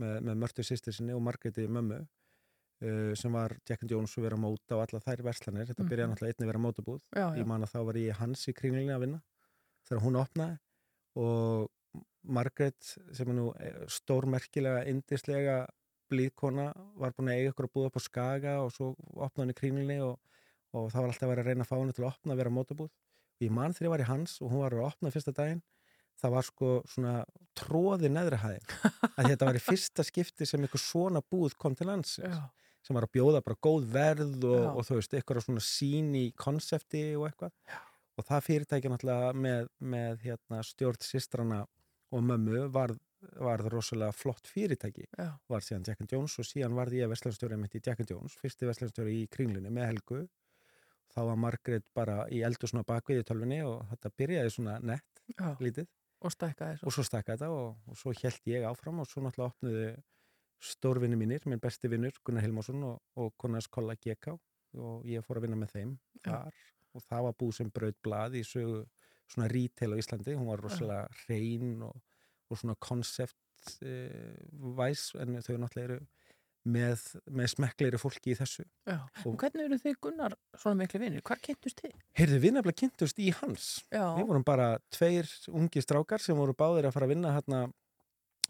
[0.00, 4.24] með, með Mörtu sýstir sinni og Margréti mömmu uh, sem var Jack and Jones og
[4.26, 6.14] vera að móta og alla þær verslanir, þetta byrjaði Mhm.
[6.14, 8.54] náttúrulega einnig að vera mótabúð já, já, ég man að þá var ég hans í
[8.56, 9.20] kringlinni að vinna
[9.88, 10.58] þegar hún opnaði
[11.20, 11.70] og
[12.24, 15.58] Margaret sem er nú eh, stórmerkilega, indislega
[16.12, 19.54] blíðkona var búin að eiga ykkur að búða upp á Skaga og svo opnaði hann
[19.54, 20.18] í kringlinni og,
[20.76, 22.54] og það var alltaf verið að reyna að fá henni til að opna að vera
[22.54, 25.34] mótabúð og ég man þegar ég var í hans og hún var að opna fyrsta
[25.36, 25.62] daginn
[26.20, 27.14] það var sko svona
[27.58, 28.68] tróði neðri hæðin.
[29.14, 32.44] Að þetta var í fyrsta skipti sem einhver svona búð kom til landsins já,
[32.84, 34.70] sem var að bjóða bara góð verð og, Já.
[34.70, 37.54] og þú veist, eitthvað svona sín í konsepti og eitthvað.
[38.14, 41.64] Og það fyrirtæki náttúrulega með, með hérna, stjórn sýstrana
[42.14, 43.00] og mömmu varð,
[43.42, 45.08] varð rosalega flott fyrirtæki.
[45.18, 48.14] Já, var síðan Jack and Jones og síðan varð ég vestlunstjóri mitt í Jack and
[48.14, 50.22] Jones, fyrsti vestlunstjóri í kringlunni með Helgu.
[51.14, 55.22] Þá var Margrét bara í eldur svona bakvið í tölvunni og þetta byrjaði svona nett
[55.30, 55.90] já, lítið.
[56.24, 56.32] Og
[56.88, 59.88] og svo stakka þetta og, og svo held ég áfram og svo náttúrulega opnuðu
[60.64, 64.32] stórvinni mínir, minn besti vinnur Gunnar Hilmarsson og, og Gunnars Kolla GK
[64.80, 66.62] og ég fór að vinna með þeim þar.
[66.94, 68.84] Og það var búið sem braut blað í sögu
[69.32, 71.96] svona retail á Íslandi, hún var rosalega hrein og,
[72.50, 73.36] og svona koncept
[73.82, 74.34] uh,
[74.78, 75.98] væs en þau náttúrulega eru
[76.64, 78.64] með, með smekkleiri fólki í þessu.
[78.88, 81.20] Já, Og- hvernig eru þið Gunnar svona miklu vinnir?
[81.26, 81.96] Hvar kynntust þið?
[82.16, 83.66] Heyrðu, við nefnilega kynntust í hans.
[83.92, 87.60] Já, Við vorum bara tveir ungi strákar sem voru báðir að fara að vinna hérna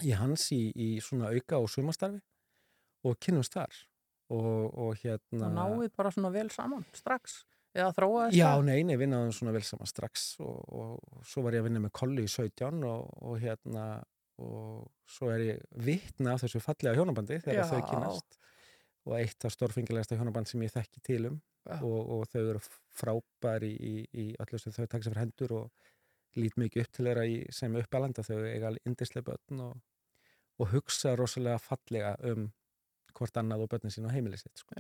[0.03, 2.23] í hans í, í svona auka og sumastarfi
[3.05, 3.83] og kynnumst þar.
[4.35, 7.43] Og, og hérna og náið bara svona vel saman strax
[7.75, 8.65] eða þróaðist Já, það?
[8.71, 11.69] nei, nei, við náðum svona vel saman strax og, og, og svo var ég að
[11.69, 13.87] vinna með Kolli í 17 og, og hérna
[14.43, 17.71] og svo er ég vitna af þessu fallega hjónabandi þegar Já.
[17.71, 18.39] þau kynast
[19.05, 21.79] og eitt af stórfengilegasta hjónaband sem ég þekki til um Já.
[21.81, 22.63] og, og þau eru
[22.99, 25.93] frábæri í, í, í öllu sem þau taka sér fyrir hendur og
[26.39, 29.79] lít mikið upp til þeirra í, sem uppalenda þau eiga alveg indislega börn og,
[30.59, 32.51] og hugsa rosalega fallega um
[33.15, 34.75] hvort annað og börnin sín og heimilið sitt sko.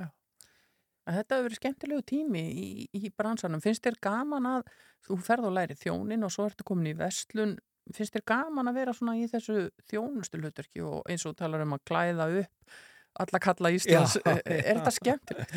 [1.04, 3.62] En Þetta hefur verið skemmtilegu tími í, í bransanum.
[3.64, 4.72] Finnst þér gaman að
[5.04, 7.58] þú ferð og læri þjónin og svo ertu komin í vestlun.
[7.92, 11.76] Finnst þér gaman að vera svona í þessu þjónustu hlutverki og eins og talar um
[11.76, 12.76] að klæða upp
[13.22, 14.16] alla kalla Íslands.
[14.18, 14.78] Já, er, er já.
[14.80, 15.52] þetta skemmtilegt?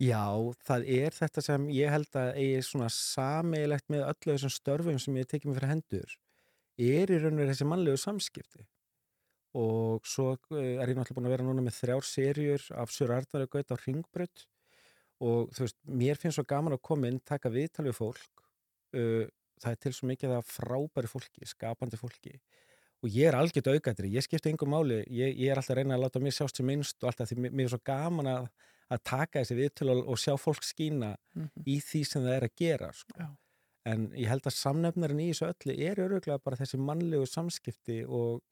[0.00, 0.24] Já,
[0.64, 5.18] það er þetta sem ég held að eigi svona sameigilegt með öllu þessum störfum sem
[5.20, 6.14] ég tekið mér fyrir hendur
[6.80, 8.64] er í raun og veru þessi mannlegu samskipti
[9.58, 13.12] og svo eh, er ég náttúrulega búin að vera núna með þrjár serjur af Sör
[13.12, 14.46] Arnari Gaut á Ringbraut
[15.22, 18.42] og þú veist, mér finnst svo gaman að koma inn, taka viðtal við fólk
[18.98, 19.24] uh,
[19.62, 22.34] það er til svo mikið af frábæri fólki, skapandi fólki
[23.02, 25.96] og ég er algjört aukættri, ég skipti engum máli, ég, ég er alltaf að reyna
[25.96, 28.44] að láta mér sjást sem minnst og alltaf því mér, er svo gaman að,
[28.94, 31.64] að taka þessi viðtölu og, og sjá fólk skína Mhm.
[31.66, 33.26] í því sem það er að gera sko.
[33.90, 38.42] En ég held að samnefnarinn í þessu öllu er öruglega bara þessi mannlegu samskipti og,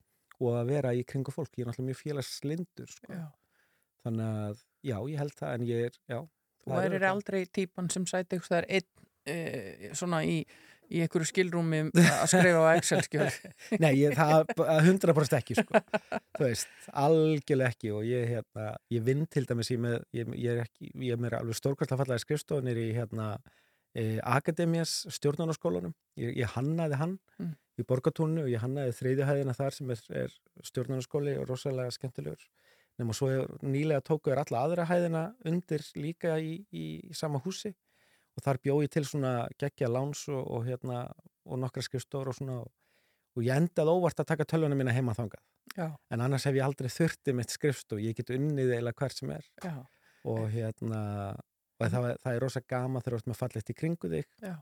[0.40, 3.12] og að vera í kringu fólk ég er náttúrulega mjög félagslindur sko.
[4.02, 6.18] Þannig að já, ég held það en ég er, já
[6.64, 8.88] Þú er værir aldrei típan sem sæti eitthvað þar einn
[9.30, 10.40] e, svona í,
[10.90, 11.80] í einhverju skilrúmi
[12.20, 13.28] að skrifa á Excel-skjöl.
[13.84, 15.80] Nei, ég, það er 100% ekki sko.
[16.36, 16.68] þú veist,
[17.04, 20.92] algjörlega ekki og ég, hérna, ég vinn til dæmis ég, með, ég, ég er ekki,
[21.06, 23.30] ég er mér alveg stórkvæmst fallaði skrifstofunir í hérna
[23.94, 27.54] e, Akademias stjórnarnaskólanum ég, ég hannaði hann Mm.
[27.80, 30.32] í borgatúnu og ég hannaði þriðjuhæðina þar sem er, er
[30.68, 32.42] stjórnarnaskóli og rosalega skemmtilegur
[33.00, 33.30] nema svo
[33.64, 37.72] nýlega tóku er alla aðra hæðina undir líka í, í, í sama húsi.
[38.36, 41.04] Og þar bjó ég til svona geggja láns og, og hérna
[41.48, 42.60] og nokkra skrifstofur og svona.
[42.62, 42.70] Og,
[43.36, 45.42] og ég endaði óvart að taka tölvuna mína heima þangað.
[45.76, 49.30] Já, en annars hef ég aldrei þurfti mitt skrifstof ég get unnið eða hvert sem
[49.34, 49.46] er.
[49.62, 49.76] Já,
[50.30, 51.00] og hérna
[51.80, 54.28] og það, það er rosa gama þegar þú ert með fallegt í kringu þig.
[54.42, 54.56] Já.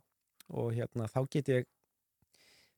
[0.49, 1.67] og hérna þá get ég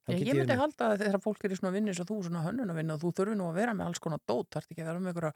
[0.09, 2.45] Ég, ég myndi halda að þegar fólk er í svona vinni eins og þú, svona
[2.47, 5.03] hönnunarvinni og þú þurfi nú að vera með alls konar dót, þarf ekki að vera
[5.03, 5.33] með einhverja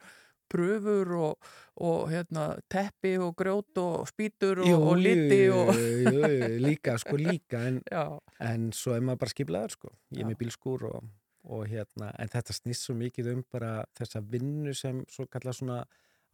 [0.51, 1.51] pröfur og,
[1.85, 5.71] og hérna, teppi og grjót og spýtur og, og liti og...
[5.73, 7.81] jú, jú, líka, sko líka en,
[8.51, 9.93] en svo er maður bara skiplaður sko.
[10.13, 11.11] Ég er með bílskúr og,
[11.49, 15.83] og hérna en þetta snýst svo mikið um bara þessa vinnu sem svo kalla svona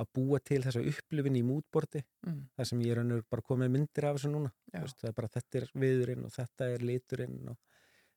[0.02, 4.08] að búa til þessa upplifin í mútborti mm, það sem ég er bara komið myndir
[4.08, 4.52] af þessu núna.
[4.74, 7.60] Er bara þetta er viðurinn og þetta er liturinn og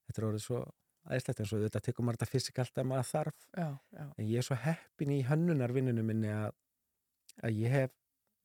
[0.07, 0.62] þetta er orðið svo
[1.05, 3.48] aðeinslegt eins og þetta tekur maður þetta fysikalt að maður þarf.
[3.52, 6.55] Já, já, en ég er svo heppin í hönnunarvinnunum minni að,
[7.44, 7.94] að ég hef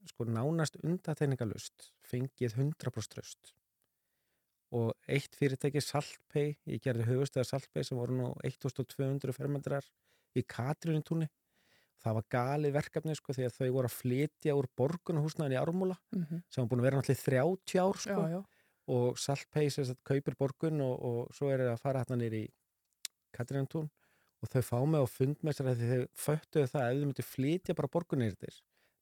[0.10, 3.53] sko nánast undateiningalust fengið 100% tröst
[4.76, 9.88] og eitt fyrirtæki Saltpay, ég gerði höfustöðar Saltpay sem voru nú 1200 fermetrar
[10.38, 11.28] í Katrínutúni
[11.99, 15.97] það var galið verkefni sko því að þau voru að flytja úr borgunahúsnaðin í Ármúla
[16.16, 18.28] mm sem var búin að vera náttúrulega í 30 ár já, sko.
[18.30, 18.39] já,
[18.96, 22.44] og Saltpay sem sagt kaupir borgun og, og svo er það að fara hérna nýri
[22.48, 22.52] í
[23.36, 23.88] Katrínantún
[24.40, 27.08] og þau fá mig á fund með sér að þau föttuðu það að ef þau
[27.10, 28.60] myndi flytja bara borgunir þér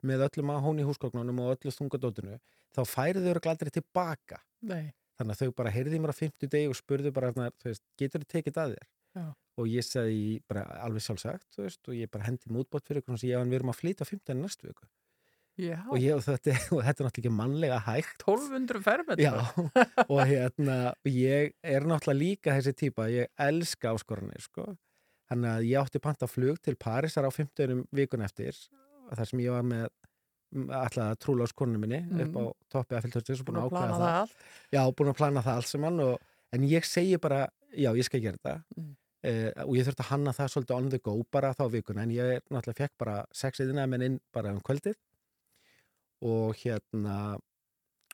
[0.08, 2.38] með öllum að hóni húsgóknunum og öllu þungadótinu
[2.74, 4.38] þá færi þau eru gladri tilbaka.
[4.68, 8.24] Nei, þannig að þau bara heyrði mér á 50 degi og spurðu bara veist, getur
[8.24, 8.88] þau tekið að þér?
[9.18, 9.24] Já.
[9.58, 13.24] og ég sagði bara alveg sjálfsagt veist, og ég bara hendi mútbót fyrir ykkur og
[13.26, 14.84] ég en við erum að flytja 15 næstu viku.
[14.84, 14.97] já,
[15.90, 19.48] og, ég, og, þetta, og þetta er náttúrulega ekki mannlega hægt 1200 fermetrar.
[20.12, 20.76] Og hérna
[21.10, 24.68] ég er náttúrulega líka þessi típa ég elska áskoranir sko.
[25.28, 28.54] þannig að ég átti panta flug til Parísar á 15 vikun eftir
[29.12, 29.88] þar sem ég var með
[30.72, 32.22] alltaf að trúla á skonunum minni Mhm.
[32.24, 34.36] upp á toppi að fylgtöðstis og Búin að ákveða það það, allt.
[34.72, 36.22] Já, búin að plana það allt saman og,
[36.56, 37.42] en ég segi bara,
[37.76, 38.94] já, ég skal gera þetta Mm.
[39.28, 42.10] eh, og ég þurfti að hanna það svolítið on the go bara þá vikuna en
[42.16, 44.94] ég náttúrulega fekk bara sex yðina menn inn bara um kvöldið
[46.26, 47.38] og hérna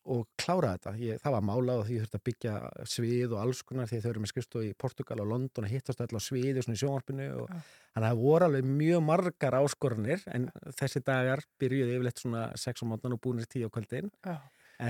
[0.05, 2.55] og klára þetta, ég, það var málað og því þurfti að byggja
[2.93, 6.03] svið og alls konar því þau eru með skrifstofu í Portugal og London og hittast
[6.05, 7.63] öll á sviði og svona í sjónvarpinu og Já.
[7.95, 12.85] þannig að það voru alveg mjög margar áskoranir en þessi dagar byrjuði yfirleitt svona 6
[12.85, 14.37] á mótnan og búinir 10 á kvöldin Já.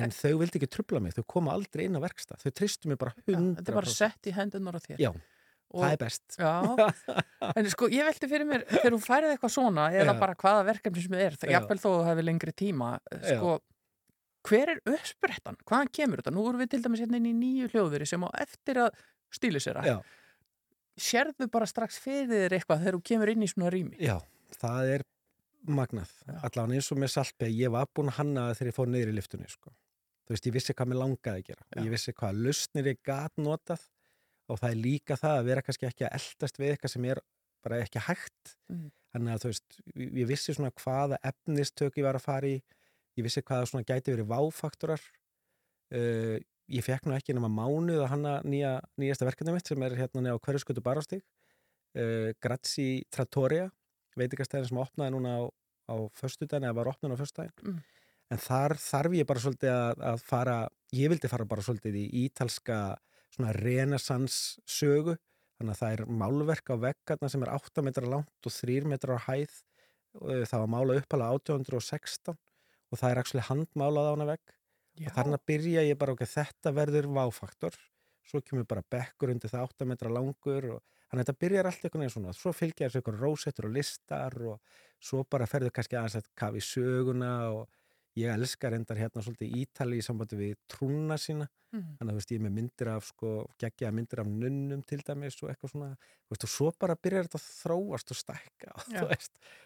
[0.00, 2.98] en þau vildi ekki trubla mig, þau koma aldrei inn á verkstað þau tristu mig
[2.98, 4.98] bara 100% Já, þetta er bara sett í hendunar á þér.
[4.98, 5.12] Já,
[5.70, 6.38] og, það er best.
[6.38, 6.52] Já,
[7.58, 10.20] en sko ég velti fyrir mér þegar þú færið eitthvað svona eða Já.
[10.20, 12.90] bara hvaða verkefni sem það er, það jafnvel þó að það hefur lengri tíma
[13.22, 13.54] sko,
[14.44, 15.58] hver er uppsprettan?
[15.64, 16.34] Hvaðan kemur þetta?
[16.36, 19.02] Nú erum við til dæmis hérna inn í nýju hljóðveri sem á eftir að
[19.34, 19.90] stílu sér að
[21.00, 23.96] sérðu bara strax fyrir þér eitthvað þegar þú kemur inn í svona rými?
[23.98, 24.18] Já,
[24.60, 25.06] það er
[25.64, 26.12] magnað,
[26.44, 29.10] allan eins og með saltbeg ég var búin að hanna það þegar ég fór niður
[29.10, 29.72] í liftunni sko.
[30.24, 31.64] þú veist, ég vissi hvað mér langaði að gera.
[31.64, 31.80] Já.
[31.80, 33.86] ég vissi hvað lausnir ég gat notað
[34.50, 37.20] og það er líka það að vera kannski ekki að eldast við eitthvað sem er
[37.64, 38.90] bara ekki hægt Mm.
[39.14, 42.56] þannig að þú veist, ég vissi svona hvaða efnistök ég var að fara í
[43.16, 45.00] ég vissi hvaða svona gæti verið váfaktorar
[45.94, 46.36] uh,
[46.68, 50.22] ég fekk nú ekki nema mánuð að hanna nýja, nýjasta verkefni mitt sem er hérna
[50.24, 53.68] neða á hverjuskötu barástík uh, Grazi Trattoria
[54.18, 55.42] veitingastæðin sem opnaði núna á,
[55.90, 57.80] á föstudaginn eða var opnað á föstudaginn Mm.
[58.34, 60.56] en þar þarf ég bara svolítið að, að fara
[60.96, 62.78] ég vildi fara bara svolítið í ítalska
[63.34, 65.16] svona renaissance sögu.
[65.58, 69.22] Þannig að það er málverk á veggarna sem er 8 metrar langt og 3 metrar
[69.22, 69.54] á hæð.
[70.18, 74.54] Og það var málað uppalega 1816 og það er actually handmálað á hana vegg.
[74.94, 77.78] Já, og þannig að byrja ég bara ok, þetta verður váfaktor.
[78.24, 81.82] Svo kemur bara bekkur undir það 8 metra langur og þannig að þetta byrjar allt
[81.82, 82.34] einhvern veginn svona.
[82.38, 86.60] Svo fylgja þessu einhvern rósettur og listar og svo bara ferður kannski aðeins að kafa
[86.60, 87.66] í söguna og
[88.16, 91.96] ég elskar endar hérna svolítið Ítali í sambandi við trúna sína Mhm.
[91.98, 95.00] þannig að þú veist, ég er með myndir af sko, geggja myndir af nunnum til
[95.02, 98.74] dæmis og eitthvað svona, þú veist, og svo bara byrjar þetta að þróast og stækka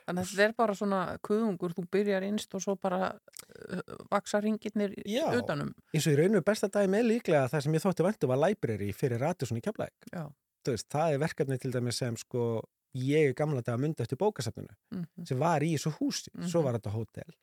[0.09, 4.41] Þannig að þetta er bara svona kuðungur, þú byrjar innst og svo bara uh, vaksa
[4.41, 5.27] ringirnir Já.
[5.37, 5.75] utanum.
[5.93, 8.89] eins og í rauninu besta dagi með líklega það sem ég þótti vandu var library
[8.97, 10.09] fyrir Radisson í Keflæk
[10.65, 12.63] það er verkefni til dæmis sem sko,
[12.97, 16.63] ég er gamla dag að mynda eftir bókasafninu Mm sem var í þessu húsi, svo
[16.63, 16.65] Mhm.
[16.65, 17.35] var þetta hótel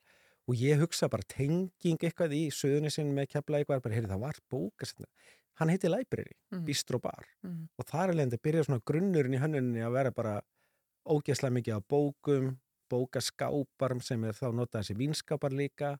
[0.48, 4.20] og ég hugsa bara tenging eitthvað í söðunni sinn með Keflæk var bara, heyrði það
[4.20, 5.08] var bókasafninu
[5.56, 6.64] hann heiti library, Mhm.
[6.66, 7.68] bistro bar Mhm.
[7.78, 10.42] og þar er leiðandi byrja svona grunnurinn í hönnuninni að vera bara
[11.06, 12.58] ógeðslega mikið á bókum,
[12.90, 15.98] bókaskápar sem er þá notað þessi vínskapar líka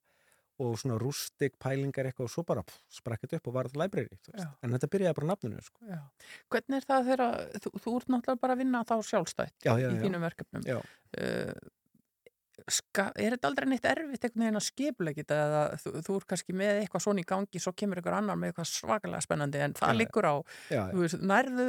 [0.58, 3.82] og svona rústik pælingar eitthvað og svo bara pff, sprakk þetta upp og var þetta
[3.82, 4.18] library
[4.62, 5.80] en þetta byrjaði bara nafninu sko.
[6.50, 9.90] Hvernig er það þegar, þú, þú ert náttúrulega bara að vinna þá sjálfstætt Já, já,
[9.90, 10.64] í þínum verkefnum.
[10.64, 10.78] Já.
[11.16, 11.52] Uh,
[12.70, 16.26] ska, er þetta aldrei neitt erfitt einhvern veginn að skipleggja þetta eða þú, þú er
[16.32, 19.76] kannski með eitthvað svona í gangi svo kemur einhver annar með eitthvað svakalega spennandi en
[19.76, 19.98] það já.
[20.00, 20.34] liggur á,
[20.72, 21.66] já, þú veist, nærðu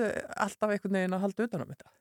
[0.48, 1.96] alltaf einhvern veginn að halda utan um þetta?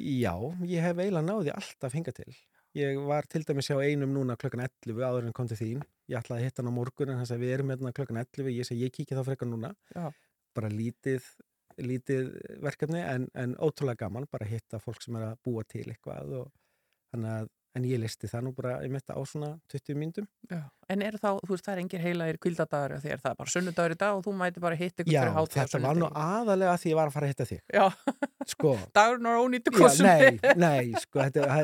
[0.00, 0.34] Já,
[0.70, 2.32] ég hef eiginlega náði alltaf hinga til.
[2.78, 5.80] Ég var til dæmis hjá einum núna klokkan 11 áður en kom til þín.
[6.10, 8.52] Ég ætlaði að hitta hann á morgun en þess að við erum hérna klokkan 11
[8.54, 9.72] ég segi ég kíkja þá frekar núna.
[9.94, 10.10] Já.
[10.50, 11.22] bara lítið
[11.78, 12.30] lítið
[12.62, 16.34] verkefni en, en ótrúlega gaman bara að hitta fólk sem er að búa til eitthvað
[16.40, 16.48] og
[17.12, 20.62] þannig að en ég listi það nú bara ég mitt á svona 20 myndum Já.
[20.90, 23.52] En eru þá, þú veist, það er engir heilaðir kvildadagar því er það er bara
[23.54, 26.00] sunnudagur í dag og þú mæti bara hitt ykkur Já, fyrir hátíð á þetta var
[26.00, 27.60] nú aðalega að því ég var að fara að hitta þig.
[27.76, 27.84] Já,
[28.50, 31.60] sko, dagurinn er ónýttu já, kostum nei, nei sko, þetta,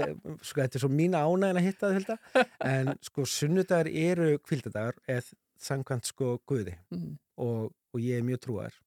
[0.46, 2.46] sko, þetta er svo mína ánægin að hitta þig Hilda.
[2.70, 5.26] en sko sunnudagar eru kvildadagar eða
[5.66, 6.76] samkvæmt sko guði.
[6.94, 8.78] Mm, og, og ég er mjög trúar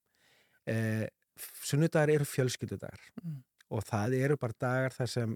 [0.69, 1.07] eh,
[1.65, 3.01] sunnudagar eru fjölskyldudagar.
[3.23, 3.41] Mm.
[3.75, 5.35] og það eru bara dagar þar sem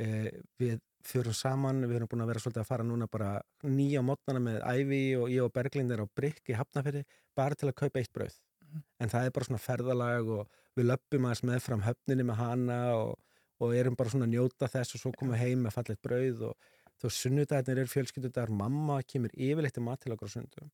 [0.00, 4.02] eh, við förum saman, við erum búin að vera svolítið að fara núna bara nýja
[4.02, 7.04] mótnana með Ævi og ég og Berglind er á Brygg í Hafnafyrði
[7.36, 8.38] bara til að kaupa eitt brauð
[8.72, 8.82] Mhm.
[9.00, 10.48] en það er bara svona ferðalag og
[10.78, 13.18] við löppum aðeins með fram höfninni með hana og,
[13.60, 16.40] og erum bara svona að njóta þess og svo komum við heim með fallet brauð
[16.48, 16.56] og
[17.02, 20.70] þú sunnudagarnir eru fjölskyldudagar mamma kemur yfirleitt í mat til okkur á sundum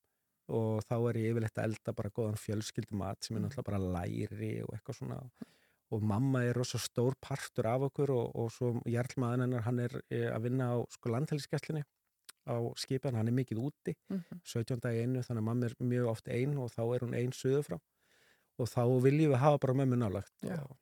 [0.48, 3.48] og þá er ég yfirleitt að elda bara góðan fjölskyldumat sem er Mhm.
[3.50, 5.30] náttúrulega bara læri og eitthvað svona og
[6.04, 10.28] mamma er rosa stór partur af okkur og, og svo Jarlmaðan hennar hann er eh,
[10.28, 11.84] að vinna á sko landhelgisgæslinni
[12.48, 14.40] á skipan, hann er mikið úti Mhm.
[14.44, 17.32] 17 dagi einu, þannig að mamma er mjög oft ein og þá er hún ein
[17.32, 17.78] suðu frá
[18.58, 20.58] og þá viljum við hafa bara mömmu nálagt Já.
[20.64, 20.76] og,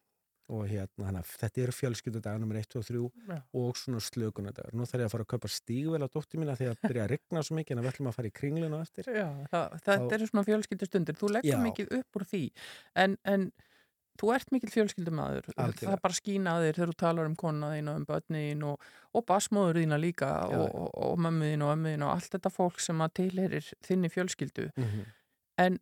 [0.48, 3.42] og hérna, að þetta eru fjölskyldudagar nummer 1 og 3 Já.
[3.52, 4.72] og svona slökunadagar.
[4.72, 7.11] Nú þarf ég að fara að kaupa stígvel á dóttir mína því að byrja að
[7.11, 9.04] rigna svo mikið en við ætlum að fara í kringlinu eftir.
[9.11, 12.42] Já, það, þetta Þá- eru svona fjölskyldustundir þú leggur mikið upp úr því
[12.94, 13.52] en, en
[14.21, 17.91] þú ert mikill fjölskyldumæður það bara skýna að þér þegar þú talar um kona þín
[17.93, 22.07] og um börnin og, og basmóður þína líka Já, og, og, þín og ömmu þín
[22.07, 24.71] og allt þetta fólk sem að tilherir þinni fjölskyldu.
[24.77, 25.12] Mm -hmm.
[25.67, 25.79] en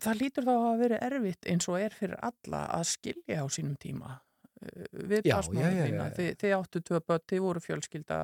[0.00, 3.76] það lítur þá að vera erfitt eins og er fyrir alla að skilja á sínum
[3.80, 5.96] tíma uh, við Já, basmóður já, já, þína.
[5.96, 6.16] já, já.
[6.18, 8.20] þið, þið áttu tvö börn, þið voru fjölskylda.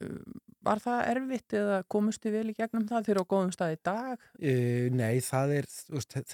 [0.00, 0.16] Uh,
[0.66, 3.78] var það erfitt eða komust þið vel í gegnum það þegar á góðum stað í
[3.90, 4.26] dag?
[4.40, 5.70] Uh, nei, það er,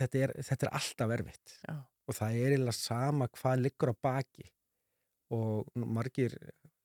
[0.00, 1.60] þetta er, þetta er alltaf erfitt.
[1.62, 1.76] Já.
[2.06, 4.46] Og það er eiginlega sama hvað liggur á baki.
[5.34, 6.36] Og margir,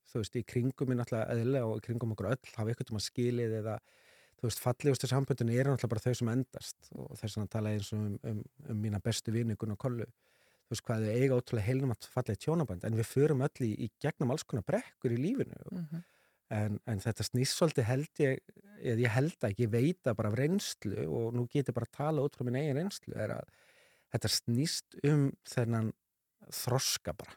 [0.09, 2.99] þú veist, í kringum minn alltaf eðlilega og í kringum okkur öll hafa ykkur um
[2.99, 3.75] að skilið eða
[4.39, 6.79] þú veist, fallegustu samböndin eru náttúrulega bara þau sem endast.
[6.97, 8.39] Og þess að tala eins og um, um,
[8.73, 10.07] um mína bestu vinningun og kollu.
[10.65, 13.67] Þú veist hvað þau eiga ótrúlega heilnum að falla í tjónaband en við förum öll
[13.67, 15.61] í, í gegnum alls konar brekkur í lífinu.
[15.69, 16.03] Mm -hmm.
[16.57, 18.39] en, en þetta snýst svolítið held ég
[18.81, 21.75] eða ég held að ekki, ég veit það bara af reynslu og nú get ég
[21.75, 23.51] bara að tala frá minn eigin reynslu er að
[24.11, 25.91] þetta snýst um þennan
[26.51, 27.35] þroska bara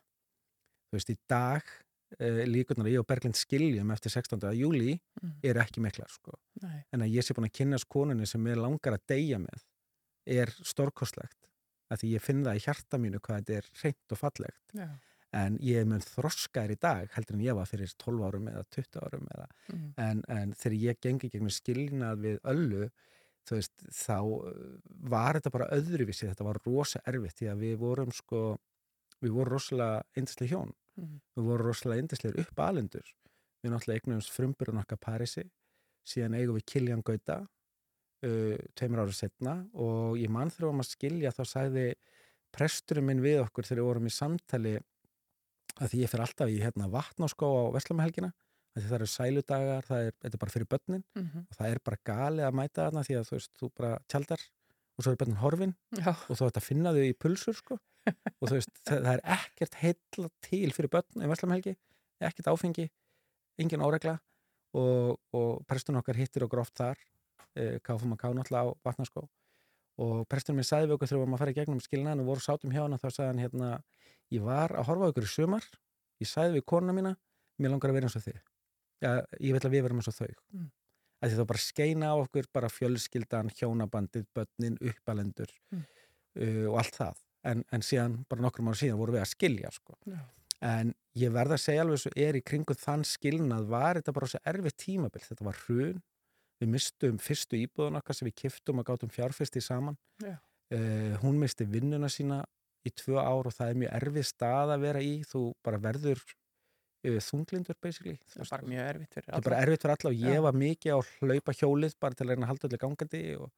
[0.90, 1.62] þú veist, í dag
[2.20, 4.40] uh, líkunar að ég og Berglind skiljum eftir 16.
[4.58, 5.38] júli Mhm.
[5.42, 6.34] eru ekki miklar sko.
[6.92, 9.62] En að ég sé búin að kynast konunni sem ég langar að deyja með
[10.26, 11.48] er stórkostlegt
[11.90, 14.88] að því ég finn það í hjarta mínu hvað þetta er reynt og fallegt Já.
[15.32, 18.64] en ég er mun þroskaður í dag heldur en ég var fyrir 12 árum eða
[18.70, 19.94] 20 árum eða Mm.
[19.96, 22.90] en, en þegar ég gengi gegnum skilnað við öllu
[23.48, 24.54] þú veist, þá uh,
[25.10, 28.44] var þetta bara öðruvísi, þetta var rosa erfitt því að við vorum sko
[29.24, 30.72] við vorum rosalega yndislega hjón.
[30.94, 31.18] Mm.
[31.34, 33.08] við vorum rosalega yndislega upp alendur
[33.64, 35.42] við náttúrulega eignumst frumburinn okkar Parisi.
[36.06, 40.92] Síðan eigum við Kiljan Gauta uh, tveimur árið setna og ég mann við varum að
[40.92, 41.86] skilja þá sagði
[42.54, 44.74] presturinn minn við okkur þegar við vorum í samtali
[45.80, 48.43] að því ég fer alltaf í hérna vatnáskó á Vestlamahelgina því
[48.82, 51.04] það eru sæludagar, það er, þetta er bara fyrir börnin.
[51.14, 51.46] Mhm.
[51.48, 54.44] og það er bara galið að mæta þarna því að þú veist, þú bara tjaldar
[54.94, 55.74] og svo er börnin horfin.
[55.94, 56.10] Já.
[56.10, 57.78] og þú ert að finna þau í pulsur sko.
[58.40, 61.76] Og þú veist, það, það er ekkert heilla til fyrir börn í Vestlamahelgi,
[62.20, 62.90] ekkert áfengi
[63.62, 64.18] engin óregla
[64.74, 66.98] og, og presturinn okkar hittir okkur oft þar.
[67.54, 69.28] Uh, KFM K náttúrulega á vatnaskó.
[70.02, 72.30] Og presturinn minn sagði við okkur þegar við varum að fara í gegnum skilnaðan og
[72.32, 73.68] voru sátum hjá hana þá sagði hann hérna
[74.34, 75.68] ég var að horfa á ykkur í sumar.
[76.18, 77.14] Ég sagði við konuna mína
[77.62, 78.42] mér langar að vera eins og þig
[79.02, 80.32] ja, ég vil að við verum eins og þau.
[80.52, 80.70] Mm.
[81.24, 85.84] að þá bara skeina á okkur bara fjölskyldan, hjónabandið, börnin, uppalendur Mm.
[86.40, 87.20] uh, og allt það.
[87.44, 89.96] En, en síðan, bara nokkrum ára síðan voru við að skilja sko.
[90.64, 94.26] En ég verð að segja alveg svo er í kringum þann skilnað var þetta bara
[94.26, 95.20] svo erfið tímabil.
[95.20, 95.98] Þetta var hrun,
[96.60, 99.96] við mistum fyrstu íbúðun okkar sem við kiftum og gátum fjárfesti saman.
[100.72, 102.42] Uh, hún misti vinnuna sína
[102.84, 105.14] í tvö ár og það er mjög erfið stað að vera í.
[105.28, 106.20] Þú bara verður
[107.04, 110.22] þunglindur basically Það er bara mjög erfitt fyrir þetta er bara erfitt fyrir alla og
[110.24, 110.44] ég Já.
[110.46, 113.50] var mikið á hlaupa hjólið bara til að reyna að halda öllu gangandi og,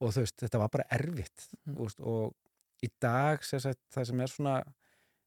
[0.00, 1.76] og þú veist, þetta var bara erfitt mm.
[1.78, 2.34] veist, og
[2.84, 4.56] í dag sagt, það sem er svona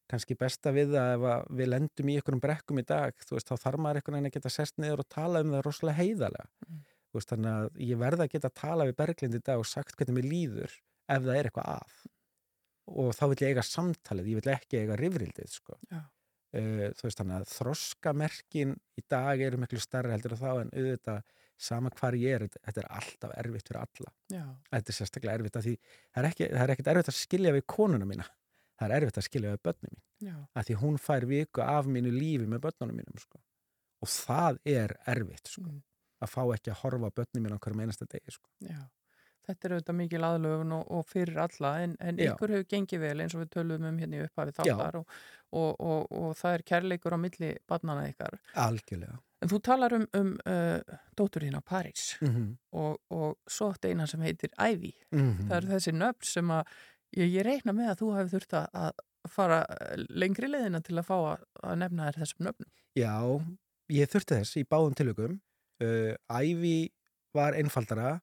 [0.07, 3.49] kannski besta við það ef að við lendum í einhverjum brekkum í dag þú veist,
[3.49, 6.51] þá þarf maður einhvern veginn að geta sest niður og tala um það rosalega heiðalega
[6.67, 6.83] Mm.
[7.07, 9.67] þú veist, þannig að ég verða að geta að tala við Berglind í dag og
[9.67, 10.73] sagt hvernig mér líður
[11.07, 11.97] ef það er eitthvað að
[12.87, 15.77] og þá vil ég eiga samtalið, ég vil ekki eiga rifrildið sko.
[15.91, 16.01] Já.
[16.57, 21.21] Uh, þú veist þannig að þroskamerkin í dag eru miklu starri heldur þá en auðvitað
[21.57, 24.11] sama hvar ég er, þetta, er alltaf erfitt fyrir alla.
[24.33, 24.43] Já,
[24.73, 27.53] Þetta er sérstaklega erfitt að því það er, ekki, það er ekkert erfitt að skilja
[27.55, 28.27] við konuna mína.
[28.77, 30.01] Það er erfitt að skilja við börnum mín.
[30.29, 33.41] já, Að því hún fær viku af mínu lífi með börnunum mínum sko.
[34.05, 35.63] Og það er erfitt sko.
[35.65, 35.81] mm,
[36.21, 38.49] Að fá ekki að horfa börnum mín á hverjum einasta degi sko.
[39.47, 43.21] Þetta er auðvitað mikil aðlöfun og, og fyrir alla en, en ykkur hefur gengið vel
[43.23, 44.59] eins og við tölum um hérna í upphafi Já.
[44.75, 45.05] þáttar og,
[45.51, 48.35] og, og, og það er kærleikur á milli barnana ykkar.
[48.65, 49.17] Algjörlega.
[49.41, 50.79] En þú talar um, um uh,
[51.15, 52.57] dóttur þín á París Mm -hmm.
[52.73, 54.93] og, og svo átt eina sem heitir Ævi.
[55.11, 55.47] Mhm.
[55.49, 56.63] Það eru þessi nöfn sem að
[57.17, 58.91] ég, ég reikna með að þú hefur þurft að- að
[59.29, 59.65] fara
[60.09, 62.71] lengri leiðina til að fá að, að nefna þér þessum nöfnum.
[62.95, 63.15] Já,
[63.89, 65.39] ég þurfti þess í báðum tilökum.
[65.83, 66.89] Uh, Ævi
[67.33, 68.19] var einfaldara.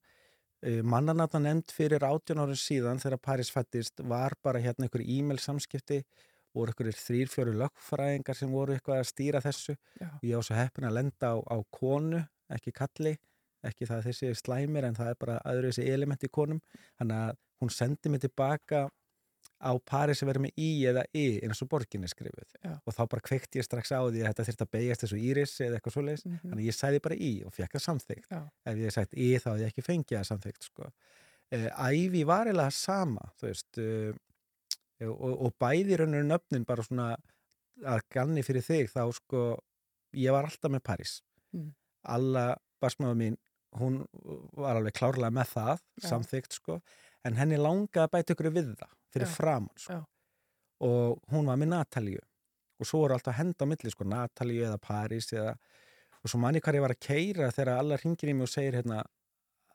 [0.65, 5.41] Uh, mannanatna nefnd fyrir 18 árum síðan þegar Paris fættist var bara hérna einhver e-mail
[5.43, 5.99] samskipti
[6.55, 9.75] voru einhverjir þrýr, fjóru lögfræðingar sem voru eitthvað að stýra þessu.
[10.01, 10.09] Já.
[10.09, 12.21] Og ég á svo heppin að lenda á, á konu,
[12.55, 13.17] ekki kalli,
[13.67, 16.63] ekki það að þessi slæmir en það er bara öðru þessi element í konum.
[17.01, 18.87] Þannig að hún sendi mig tilbaka
[19.65, 22.75] á Paris að vera með í eða y eins og borginni skrifuð Já.
[22.85, 25.55] og þá bara kveikti ég strax á því að þetta þurfti að beigast þessu íris
[25.65, 28.41] eða eitthvað svoleiðis Mm þannig að ég sæði bara í og fekk það samþygt Já.
[28.69, 30.89] ef ég hef sagt í þá hefði ég ekki fengið það samþygt sko.
[31.57, 34.13] uh, Ævi var eiginlega sama veist uh,
[35.11, 37.09] og, og bæði raunur nöfnin bara svona
[37.85, 39.41] að ganni fyrir þig þá sko
[40.15, 41.21] ég var alltaf með París
[41.55, 41.69] Mm.
[42.11, 43.37] alla barsmáða mín
[43.79, 44.01] hún
[44.59, 46.09] var alveg klárlega með það Já.
[46.09, 46.81] samþygt sko
[47.25, 49.35] en henni langaði að bæta ykkur við það fyrir Já.
[49.35, 49.99] framann sko.
[50.85, 52.23] Og hún var með Natalíu.
[52.83, 55.55] Og svo voru alltaf að henda á milli sko, Natalíu eða París eða,
[56.21, 58.81] og svo manni hvað ég var að keira þegar alla ringir í mig og segir
[58.81, 59.05] hérna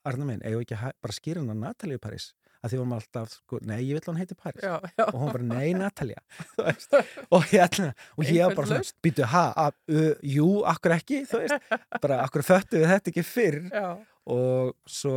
[0.07, 2.29] Arna minn, eigum ekki bara skýra hann að Natalíu París?
[2.59, 4.63] Að því vorum alltaf, sko, nei, ég vil hann heiti París.
[4.63, 5.05] Já, já.
[5.05, 5.73] og hún bara, nei,
[6.59, 6.95] veist,
[7.31, 11.69] og hérna og ég var bara býtu, ha, a, uh, jú, akkur ekki, þú veist.
[12.03, 13.61] Bara, akkur föttu við þetta ekki fyrr?
[13.71, 13.87] Já,
[14.35, 15.15] og svo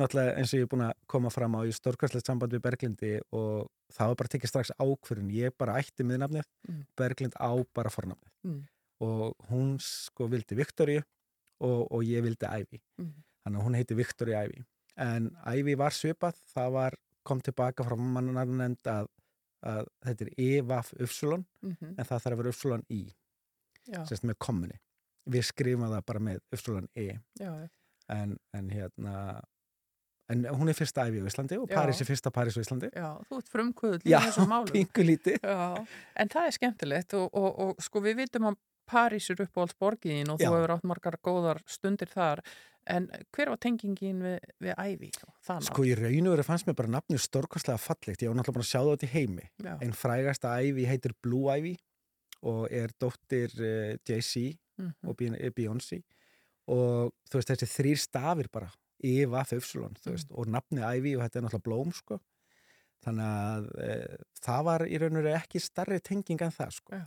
[0.00, 3.12] náttúrulega eins og ég er búin að koma fram á í stórkvæslegt samband við Berglindi
[3.36, 6.82] og það var bara tekið strax ákvörun ég bara ætti miðnafnið, Mm.
[6.96, 8.32] Berglind á bara fornafnið.
[8.44, 8.60] Mm.
[9.00, 11.00] og hún sko vildi Viktoríu
[11.60, 12.80] og, og ég vildi Ævi.
[13.00, 13.14] Mm.
[13.44, 14.64] þannig að hún heiti Viktoríu Ævi.
[14.96, 19.08] En Ævi var svipað, það var kom tilbaka frá mannarnefnd að,
[19.64, 23.02] að þetta er EVAF Ufsulon mhm, en það þarf að vera Ufsulon I
[24.08, 24.76] sérst með kommunni.
[25.30, 27.08] Við skrifum það bara með Ufsulon E.
[27.40, 27.52] Já,
[28.10, 29.14] en, en hérna
[30.30, 31.68] en hún er fyrsta æfi á Íslandi og.
[31.70, 34.74] París er fyrsta París á Íslandi já, þú ert frumkvöðull í þessum málum.
[35.50, 35.84] Já,
[36.22, 38.58] en það er skemmtilegt og, og, og sko við vitum að
[38.90, 40.50] París er uppáhalds borgiðin og þú Já.
[40.56, 42.42] hefur átt margar góðar stundir þar
[42.90, 43.06] en
[43.36, 45.18] hver var tengingin við, við?
[45.46, 48.56] Þannig, sko í raun og veru fannst mér bara nafnið stórkostlega fallegt, ég var náttúrulega
[48.56, 51.74] búin að sjá það út í heimi já, einn frægasta æfi heitir Blue Ivy
[52.50, 56.00] og er dóttir uh, Jay-Z mhm, og Be- eh, Beyoncé
[56.70, 58.70] og þú veist þessi þrýr stafir bara
[59.06, 62.20] Eva þú veist, og nafnið Ivy og þetta er náttúrulega blóm, sko
[63.04, 63.96] þannig að e,
[64.44, 67.00] það var í raun og veru ekki starri tenging en það, sko.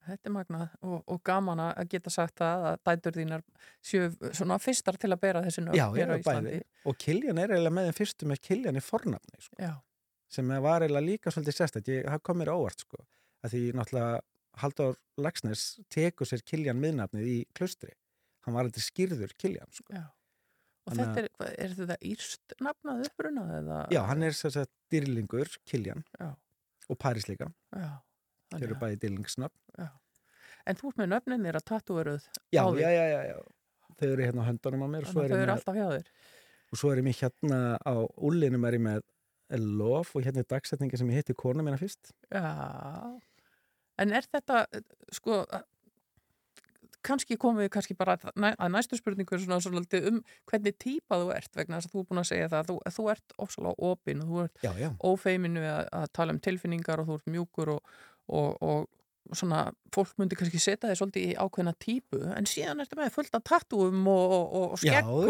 [0.00, 3.42] Þetta er magnað og, og gaman að geta sagt það að dætur þínar
[3.84, 6.54] séu svona fyrstar til að bera þessi nöfn Já, já, Íslandi.
[6.54, 6.62] bæði.
[6.88, 9.72] Og Kiljan er eiginlega með þeim fyrstu með Kiljan í fornafni, sko,
[10.30, 13.02] sem var eiginlega líka svolítið sérstætt, ég, það kom mér óvart, sko,
[13.44, 14.22] að því náttúrulega
[14.60, 17.92] Halldór Lagsnes tekur sér Kiljan miðnafnið í klustri.
[18.46, 19.92] Hann var eitthvað skýrður Kiljan, sko.
[19.92, 20.06] já.
[20.90, 23.78] Og þetta er, hvað, er þetta írst nafnað upprunað eða?
[23.94, 26.28] Já, hann er sér sagt dýrlingur, Kiljan, Já,
[26.90, 27.46] og París líka.
[27.76, 27.90] já.
[28.50, 29.54] Þeir eru bæði dýrlingsnafn.
[29.78, 29.88] Já.
[30.66, 32.80] En þú ert með nöfnin þér að tattúveruð Já, á því.
[32.82, 33.38] já, já, já, já.
[34.00, 35.86] Þau eru hérna á höndunum á mér og svo Þannig að þau eru alltaf hjá
[35.94, 36.10] þér.
[36.70, 37.94] og svo er ég með hérna á
[38.28, 39.00] úlinum er ég með
[39.80, 42.12] lof og hérna er dagsetningi sem ég hitti konu mína fyrst.
[42.30, 42.50] Já.
[44.00, 44.80] En er þetta, eh,
[45.12, 45.44] sko,
[47.06, 50.20] kannski komum við kannski bara að næ- að næstu spurningu er svona svolítið um
[50.50, 52.78] hvernig típa þú ert vegna þess að þú er búin að segja það að þú,
[52.98, 54.90] þú ert ofsalega opinn og þú ert Já, já.
[55.12, 57.94] ófeiminu að, að tala um tilfinningar og þú ert mjúkur og,
[58.28, 58.88] og, og
[59.36, 59.58] svona
[59.94, 63.44] fólk myndi kannski setja þig svolítið í ákveðna típu en síðan ertu með fullt af
[63.46, 65.28] tattúum og, og, já, og,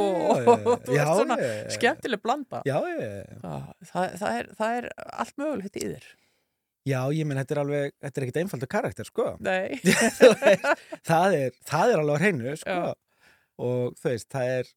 [0.87, 1.37] þú já, ert svona
[1.75, 3.25] skemmtileg blanda Já, já, já.
[3.43, 4.89] það, það, það, er, það er
[5.25, 6.07] allt mögulegt í þér
[6.91, 9.27] Já, ég menn, þetta er alveg, þetta er ekkit einfaldur karakter, sko.
[9.45, 9.79] Nei,
[11.11, 12.77] það, er, það er alveg hreinu, sko.
[12.77, 13.31] Já.
[13.61, 14.71] Og þú veist, það er,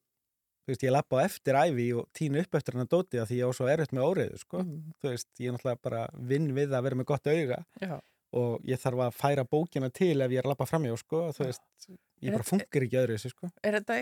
[0.63, 3.29] þú veist, ég lappa á eftir æfi og tínu upp eftir hann að dóti að
[3.31, 4.63] því ég á svo erfitt með óreiðu, sko.
[4.65, 6.03] Mm, Þú veist, ég er náttúrulega bara
[6.33, 7.95] vinn við að vera með gott auga já.
[8.43, 11.23] og ég þarf að færa bókina til ef ég er að lappa framjá, sko.
[11.37, 11.65] Þú veist,
[12.23, 13.51] ég bara funkar ekki öðru þessu, sko.
[13.63, 13.99] Er þetta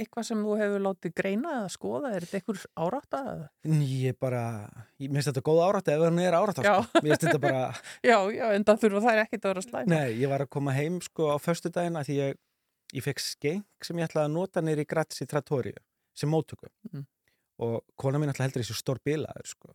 [0.00, 2.10] eitthvað sem þú hefur látið greina eða skoða?
[2.16, 3.20] Er þetta eitthvað árátta?
[3.32, 3.48] eða?
[3.64, 4.42] En Ég bara,
[5.02, 6.74] ég minnst þetta góð árætt ef hann er árætt, Já.
[6.82, 7.00] sko.
[7.02, 7.62] Mér finnst þetta bara,
[8.10, 10.76] Já, já, en það þurfa það ekkert að vera slæm Nei, ég var að koma
[10.76, 12.38] heim sko á föstudaginn að því ég,
[13.00, 15.80] ég fekk skenk sem ég ætlaði að nota nýri í Grazzi Trattorio
[16.16, 17.02] sem móttöku Mm.
[17.58, 19.72] og kona mín ætlaði heldur þessu stór bilaður sko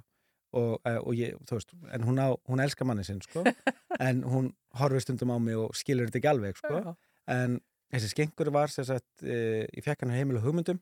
[0.53, 3.41] og, eh, og ég, þú veist, en hún, á, hún elskar manni sinn sko
[3.99, 6.95] en hún horfir stundum á mig og skilur þetta ekki alveg sko
[7.31, 7.59] en
[7.91, 10.79] þessi skenkur var sem sagt, e, ég fekk hann á heimilu hugmyndum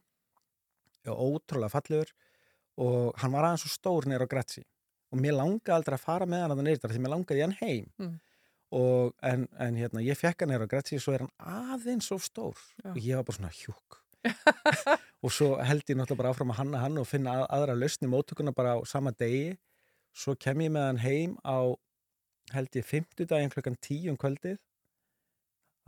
[1.10, 2.12] og ótrúlega fallegur
[2.80, 4.64] og hann var aðeins svo stór nýr á Grazzi
[5.10, 7.56] og mér langaði aldrei að fara með hann að það neyrir því mér langaði hann
[7.62, 8.18] heim Mm.
[8.78, 12.20] og en, en hérna, ég fekk hann nýr á Grazzi svo er hann aðeins svo
[12.22, 12.92] stór Já.
[12.94, 13.98] og ég var bara svona hjúk
[15.24, 18.10] og svo held ég náttúrulega bara áfram að hanna hann og finna að, aðra lausni
[18.12, 19.56] móttökuna bara á sama degi
[20.14, 21.58] svo kem ég með hann heim á
[22.54, 24.60] held ég 50 daginn klukkan 10 um kvöldið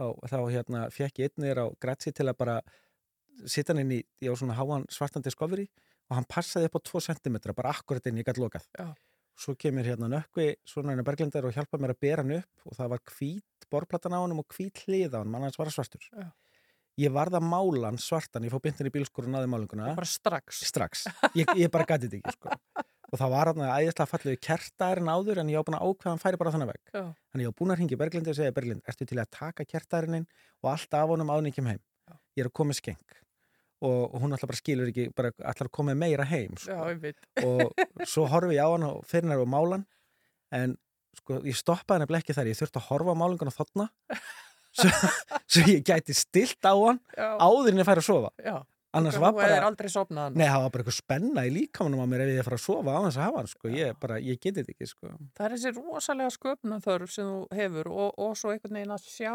[0.02, 2.58] þá, þá hérna fekk ég einnir á Grazzi til að bara
[3.46, 5.68] sitta hann inn í, ég á svona háan svartandi skofri
[6.10, 8.92] og hann passaði upp á 2 cm bara akkurat inn ég gætt lokað Já.
[9.40, 12.78] svo kemur hérna nökkvi svona henni berglindar og hjálpa mér að bera hann upp og
[12.78, 16.04] það var hvít borplatan á hann og hvít hlið á hann, mann hans var svartur
[16.12, 16.28] Já.
[17.00, 18.94] ég varð að mála hann svartan ég fór byntin í
[19.32, 21.08] náði málinguna Bara strax strax,
[21.40, 22.58] ég, ég bara gæti þetta ekki sko.
[23.12, 26.22] Og það var hann æðislega fallegu kertaðurinn áður en ég á búin að ákveða hann
[26.24, 27.02] færi bara þannig veg Já.
[27.32, 30.28] Þannig ég var búin að ringi Berglindi og segja Berglind, ertu til að taka kertærininn
[30.64, 31.82] og allt af honum áður en ég kem heim?
[32.08, 32.16] Já.
[32.40, 33.02] Ég er að koma skeng.
[33.82, 36.92] Og, og hún alltaf bara skilur ekki, bara alltaf að koma meira heim Já, sko.
[37.02, 37.18] veit
[37.50, 39.88] og svo horfi ég á hann og fyrir hennar og málan
[40.54, 40.76] en
[41.18, 43.88] sko, ég stoppaði hennar ekki þar, ég þurfti að horfa á málingun og þotna
[44.78, 44.92] svo,
[45.50, 48.32] svo ég gæti stilt á hann Já, áður en ég færi að sofa
[48.98, 52.04] annars Þú var er bara, aldrei sopnað nei það var bara eitthvað spenna í líkamanum
[52.04, 53.74] á mér ef ég fara að sofa á þess að hafa hann sko.
[53.76, 55.12] ég, bara, ég geti þetta ekki sko.
[55.38, 59.34] Það er þessi rosalega sköpnaþörf sem þú hefur og, og svo einhvern veginn að sjá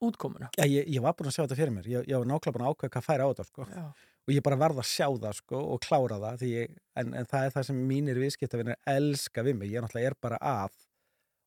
[0.00, 0.52] útkomuna.
[0.56, 1.90] Já, ég, ég var búin að sjá þetta fyrir mér.
[1.90, 3.66] Ég, ég var nákvæmlega búin að ákveða hvað færi á þetta sko.
[3.68, 3.82] Já,
[4.30, 7.46] og ég bara varð að sjá það sko, og klára það ég, en, en það
[7.46, 10.78] er það sem mínir viðskiptavinnir elska við mig, ég náttúrulega er bara að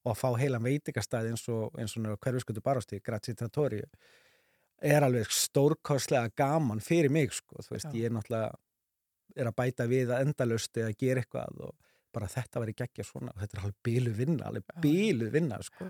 [0.04, 3.80] og að fá heilan veitingastæði eins og, eins og hverfiskutu barástíð, Grazie Trattori
[4.82, 7.98] er alveg stórkostlega gaman fyrir mig sko, þú veist, Já.
[8.00, 8.54] ég er náttúrulega
[9.36, 11.76] er að bæta við að endalust eða gera eitthvað og
[12.14, 15.88] bara þetta væri geggja svona og þetta er alveg bílu vinna, alveg bílu vinna sko.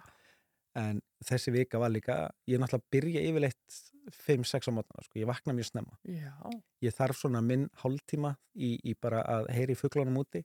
[0.79, 3.81] en þessi vika var líka ég er náttúrulega að byrja yfirleitt
[4.27, 6.34] 5-6 á mótana, sko, ég vakna mjög snemma já,
[6.81, 10.43] ég þarf svona minn hálftíma í, í bara að heyri fugglunum úti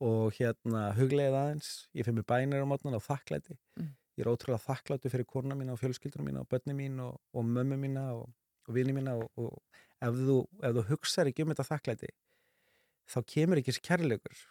[0.00, 3.94] og hérna hugleið aðeins ég fyrir mig bænir á mótnan og þakklæti Mm.
[4.18, 7.46] Ég er ótrúlega þakklætu fyrir kona mína og fjölskyldunum mína og börni mín og, og
[7.46, 8.26] mömmu mína og,
[8.68, 9.58] og vini mína og, og
[10.00, 12.10] ef, þú, þú hugsar ekki um þetta þakklæti
[13.10, 14.44] þá kemur ekki þessi kærleikur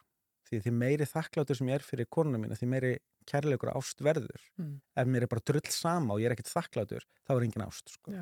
[0.50, 2.94] því því meiri þakklætu sem ég er fyrir konuna mína því meiri
[3.30, 7.06] kærleikur ást verður mm, ef mér er bara drull sama og ég er ekkert þakklætur
[7.28, 8.14] þá er engin ást sko.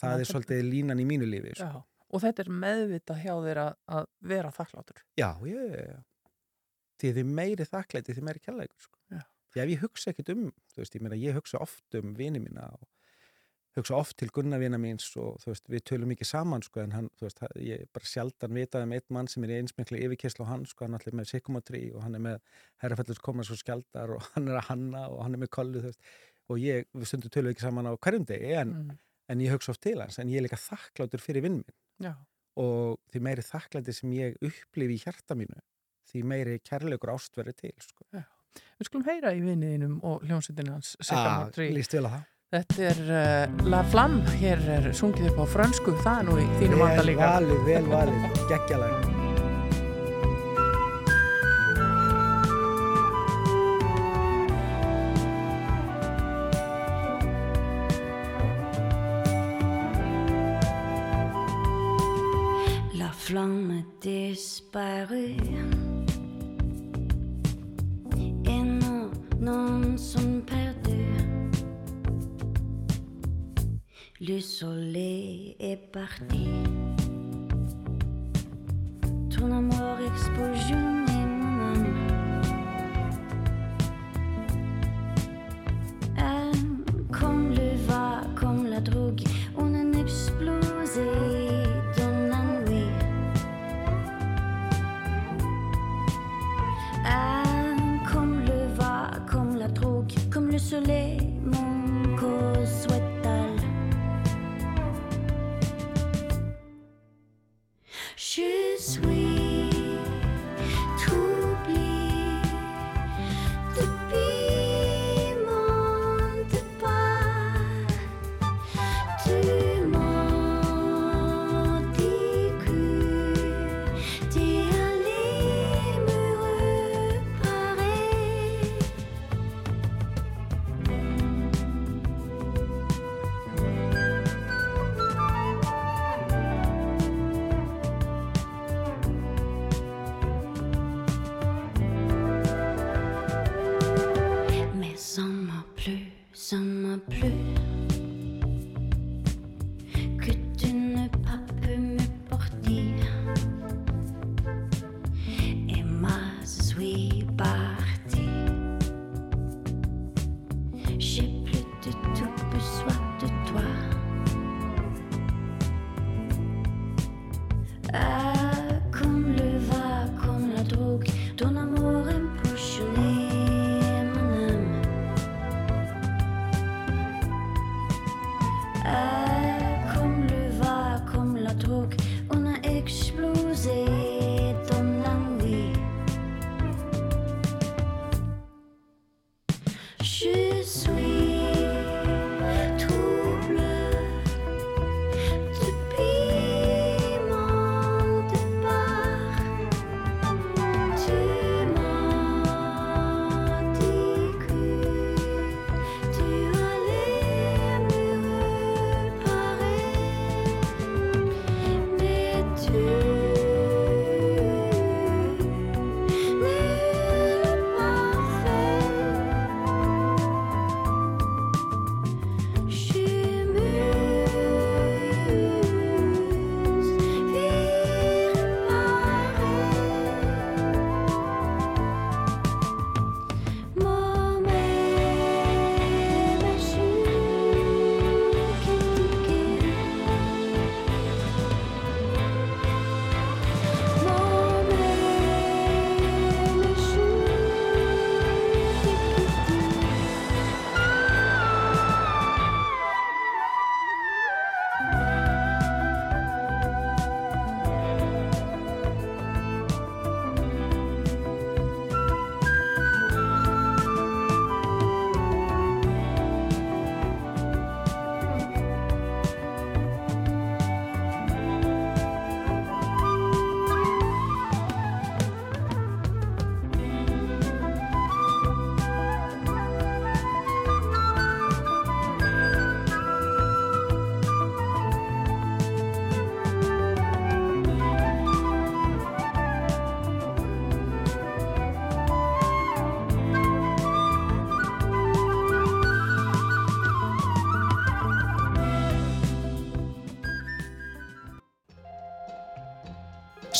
[0.00, 1.84] það Já, er svolítið línan í mínu lífi sko.
[2.14, 5.00] Og þetta er meðvita hjá þér að, að vera þakklátur.
[5.18, 5.96] Já, já, já, já.
[7.02, 8.84] Því því meiri þakklæti, því meiri kærleikur.
[8.84, 9.22] Sko.
[9.54, 9.60] Já.
[9.60, 12.66] Því ef ég hugsa ekkert um, veist, ég meina, ég hugsa oft um vini mína
[12.74, 12.88] og
[13.78, 17.08] hugsa oft til Gunnar vina míns og veist, við tölum mikið saman, sko, en hann,
[17.22, 20.66] veist, ég bara sjaldan vitað um eitt mann sem er í einsmikli yfirkerslu á hann,
[20.70, 24.50] sko, hann allir með Sikumatri og hann er með Herrafellus Komars og Skjaldar og hann
[24.50, 25.82] er að hanna og hann er með Kollu,
[26.50, 29.02] og ég, við stundum tölum ekki saman á hverjum degi, en, Mm,
[29.32, 32.12] en ég hugsa oft til hans, en ég er líka þakklátur fyrir vinn minn já,
[32.60, 35.62] og því meiri þakklæti sem ég upplifi í hjarta mínu
[36.10, 38.04] því meiri kærleikur ástverði til sko.
[38.78, 41.48] Við skulum heyra í viniðinum og hljómsveitin hans, Ah,
[42.54, 46.46] Þetta er uh, La Flamme, hér er sungið upp á frönsku, það er nú í
[46.60, 49.13] þínum anda vel valið, vel valið, geggjalag
[75.94, 76.83] parti.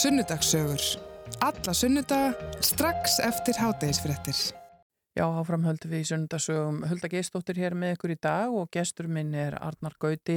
[0.05, 0.83] Sunnudagssögur.
[1.41, 4.37] Alla sunnudaga strax eftir hátegisfréttir.
[5.17, 9.09] Já, áfram höldum við í sunnudasögum Hulda Geistóttir hér með ykkur í dag og gestur
[9.09, 10.37] minn er Arnar Gauti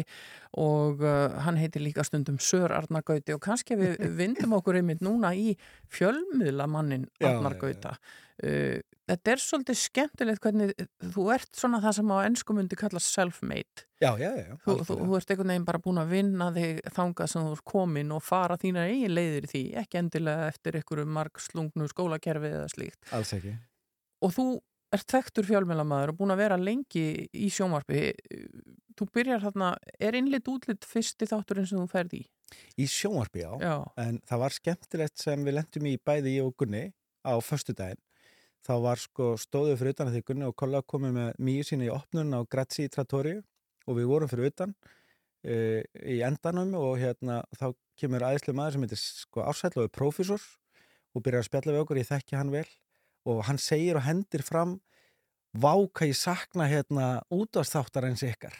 [0.55, 5.03] og uh, hann heitir líka stundum Sör Arnar Gauti og kannski við vindum okkur einmitt
[5.03, 5.57] núna í
[5.91, 7.61] fjölmiðlamannin Já, Arnar já, já.
[7.65, 7.95] Gauta.
[8.43, 8.77] Uh,
[9.09, 10.73] þetta er svolítið skemmtilegt hvernig
[11.15, 13.87] þú ert svona það sem á ennsku myndi kalla self-made.
[13.97, 14.53] Já, já, já.
[14.65, 17.67] Þú, þú, þú ert einhvern veginn bara búin að vinna þig þangað sem þú ert
[17.73, 22.71] komin og fara þína eigin leiðir því, ekki endilega eftir einhverju marg slungnu skólakerfi eða
[22.73, 22.99] slíkt.
[23.17, 23.57] Alls ekki.
[24.21, 24.47] og þú
[24.95, 28.05] ert þekktur fjölmjölamæður og búin að vera lengi í sjónvarpi
[28.97, 32.23] þú byrjar þarna, er innlit útlit fyrsti þátturinn sem þú ferð í?
[32.79, 33.73] Í sjónvarpi, já.
[33.99, 36.85] En það var skemmtilegt sem við lendum í bæði ég og Gunni
[37.27, 37.99] á föstudaginn.
[38.67, 41.87] Þá var sko stóðuð fyrir utan að því Gunni og Kolla komið með mýju sína
[41.87, 43.37] í opnun á Grazi Trattori
[43.87, 48.87] og við vorum fyrir utan uh, í endanum og hérna þá kemur aðeinslega maður sem
[48.87, 50.43] heitir sko er prófessor
[51.15, 52.67] og byrjar að spjalla við okkur, ég þekki hann vel
[53.27, 54.77] og hann segir og hendir fram
[55.55, 58.55] vá hvað ég sakna hérna útastáttar eins ykkar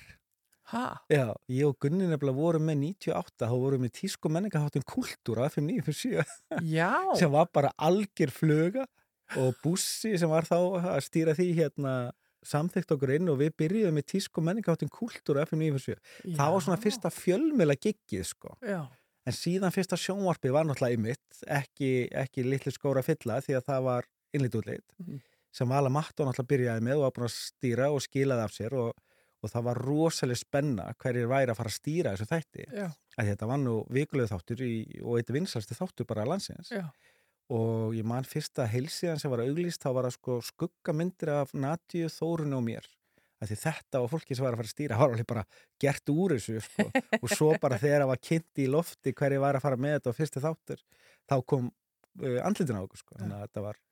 [0.68, 0.98] Ha?
[1.08, 5.48] Já, ég og Gunni nefnilega vorum með 98, þá vorum við tísku menningaháttin kultúr á
[5.48, 6.92] FM 957 Já.
[7.16, 8.84] sem var bara algjör fluga
[9.36, 10.56] og bussi sem var þá
[10.96, 11.94] að stýra því hérna
[12.48, 16.64] samþykkt okkur inn og við byrjuðum með tísku menningaháttin kultúr á FM 957 það var
[16.64, 18.86] svona fyrsta fjölmjöla giggið sko Já.
[19.28, 23.84] en síðan fyrsta sjónvarpið var náttúrulega ymitt ekki, ekki litlu skóra fylla því að það
[23.90, 24.08] var
[24.38, 25.20] innlítútleitt Mhm.
[25.52, 28.74] sem Vala Mattó náttúrulega byrjaði með og var búin að stýra og skilaði af sér
[28.78, 28.94] og,
[29.44, 32.66] og það var rosalega spenna hverjir væri að fara að stýra þessu þætti
[33.18, 36.86] þetta var nú vikulegu þáttur í, og eitt vinsalsti þáttur bara landsins Já.
[37.54, 42.12] Og ég man fyrsta heilsíðan sem var auglýst þá var það sko skuggamyndir af Natíu,
[42.12, 42.88] Þórun og mér
[43.38, 45.44] að því þetta og fólki sem var að fara að stýra var alveg bara
[45.82, 46.88] gert úr þessu sko.
[47.22, 50.12] og svo bara þegar það var kynnt í lofti hverju var að fara með þetta
[50.12, 50.82] og fyrsti þáttur
[51.30, 53.20] þá kom uh, andlitin á okkur sko.
[53.20, 53.84] að þetta var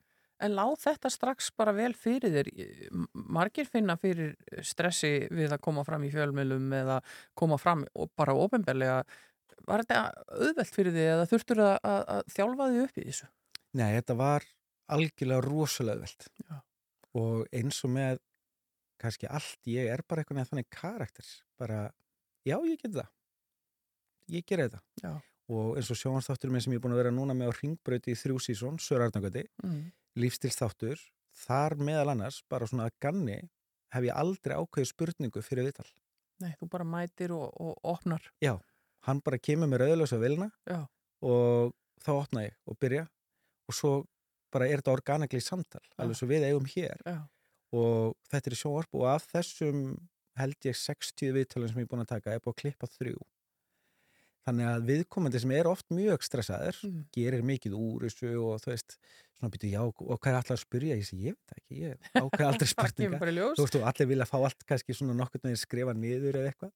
[0.43, 2.49] En láð þetta strax bara vel fyrir þér?
[3.14, 4.34] Margir finna fyrir
[4.68, 6.97] stressi við að koma fram í fjölmjölum eða
[7.39, 7.86] koma fram
[8.20, 8.97] bara ofinbeglega.
[9.64, 10.01] Var þetta
[10.36, 13.30] auðvelt fyrir þig eða þurftur að, að, að þjálfa þig upp í þessu?
[13.76, 14.45] Nei, þetta var
[14.95, 16.57] algjörlega rosalega veld Já.
[17.19, 18.19] og eins og með
[19.01, 21.26] kannski allt, ég er bara eitthvað þannig karakter,
[21.59, 21.80] bara
[22.47, 23.09] já, ég get það
[24.36, 25.11] ég ger þetta Já.
[25.51, 28.13] og eins og sjónastáttur minn sem ég er búin að vera núna með á ringbröti
[28.13, 29.91] í þrjú sísón, Sörarnagöti Mm.
[30.15, 31.01] lífstilsþáttur,
[31.36, 33.41] þar meðal annars bara svona að ganni
[33.91, 35.89] hef ég aldrei ákveðið spurningu fyrir viðtal
[36.39, 38.21] Nei, þú bara mætir og, og opnar.
[39.05, 40.88] hann bara kemur með rauðlösa vilna Já.
[41.21, 43.07] og þá opna ég og byrja
[43.70, 43.93] og svo
[44.53, 47.18] bara er þetta organagli samtal, alveg svo við eigum hér Já.
[47.76, 49.82] og þetta er sjónvarp og af þessum
[50.39, 53.18] held ég 60 viðtölum sem ég er búin að taka er búin að klippa þrjú
[54.45, 57.05] þannig að viðkomandi sem er oft mjög stressaður Mm.
[57.16, 58.97] gerir mikið úr þessu og þú veist
[59.36, 62.10] svona býtu já og hvað er allar að spyrja ég sé ég veit ekki, ég
[62.22, 63.20] ákveð aldrei spurninga
[63.60, 66.74] þú veist og allir vilja fá allt kannski svona nokkur með skrifa niður eða eitthvað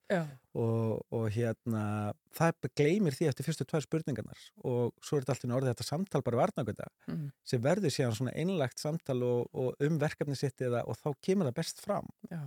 [0.60, 1.84] og, og hérna
[2.36, 6.24] það gleymir því eftir fyrstu tvær spurningarnar og svo er þetta alltaf orðið þetta samtal
[6.28, 7.32] bara varnagönda Mm.
[7.48, 11.48] sem verður síðan svona einlagt samtal og, og um verkefni sitt eða og þá kemur
[11.50, 12.44] það best fram Já.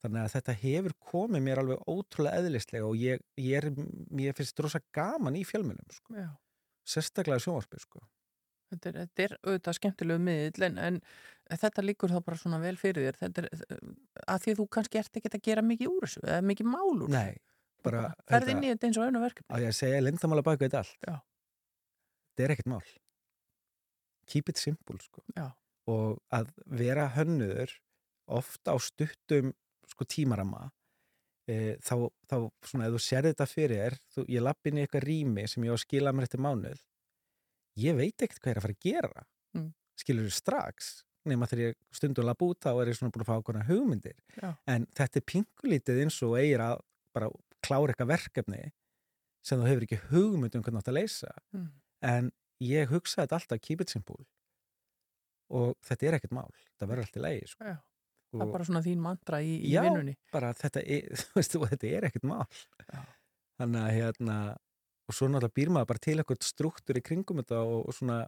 [0.00, 4.62] þannig að þetta hefur komið mér alveg ótrúlega eðlislega og ég, ég er mér finnst
[4.64, 6.24] rosa gaman í fjölmjölum sko.
[6.86, 8.00] Sérstaklega sjónvarpi sko.
[8.72, 12.74] Þetta er, þetta er auðvitað skemmtilegu miðill en, en þetta líkur þá bara svona vel
[12.80, 13.18] fyrir þér.
[13.20, 13.50] Þetta er
[14.26, 16.94] að því að þú kannski ert ekki að gera mikið úr þessu eða mikið mál
[16.94, 17.36] úr nei,
[17.86, 19.50] bara Ferð inn í þetta eins og önnu verkefni.
[19.54, 21.16] að ég að segja lindamála baka þetta allt Já.
[22.32, 22.88] þetta er ekkert mál
[24.26, 25.22] keep it simple sko.
[25.36, 25.52] Já.
[25.86, 27.76] og að vera hönnuður
[28.26, 29.52] ofta á stuttum
[29.86, 30.66] sko, tímarama
[31.46, 32.36] e, þá, þá
[32.66, 35.70] svona ef þú sér þetta fyrir þér, ég lapp inn í eitthvað rými sem ég
[35.70, 36.82] á að skila mér eftir mánuð
[37.76, 39.70] ég veit ekkert hvað ég er að fara að gera Mm.
[39.96, 43.30] skilur þú strax nema þegar ég stundum lapp út þá er ég svona búin að
[43.30, 44.50] fá okkur hugmyndir Já.
[44.66, 46.80] en þetta er pingulítið eins og eigir að
[47.14, 47.30] bara
[47.64, 48.72] klára eitthvað verkefni
[49.46, 51.70] sem þú hefur ekki hugmynd um hvernig þú átt að leysa Mm.
[52.02, 54.26] en ég hugsa þetta alltaf keep it simple
[55.50, 57.64] og þetta er ekkert mál þetta verður alltaf leið sko.
[57.64, 57.76] Já.
[58.36, 59.82] Það er bara svona þín mantra í, í Já.
[59.86, 60.16] vinnunni.
[60.32, 62.44] bara þetta er, veist, þetta er ekkert mál
[62.92, 63.04] Já.
[63.60, 64.38] þannig að hérna
[65.06, 68.20] og svo náttúrulega býr maður bara til eitthvað struktúr í kringum þetta og, og svona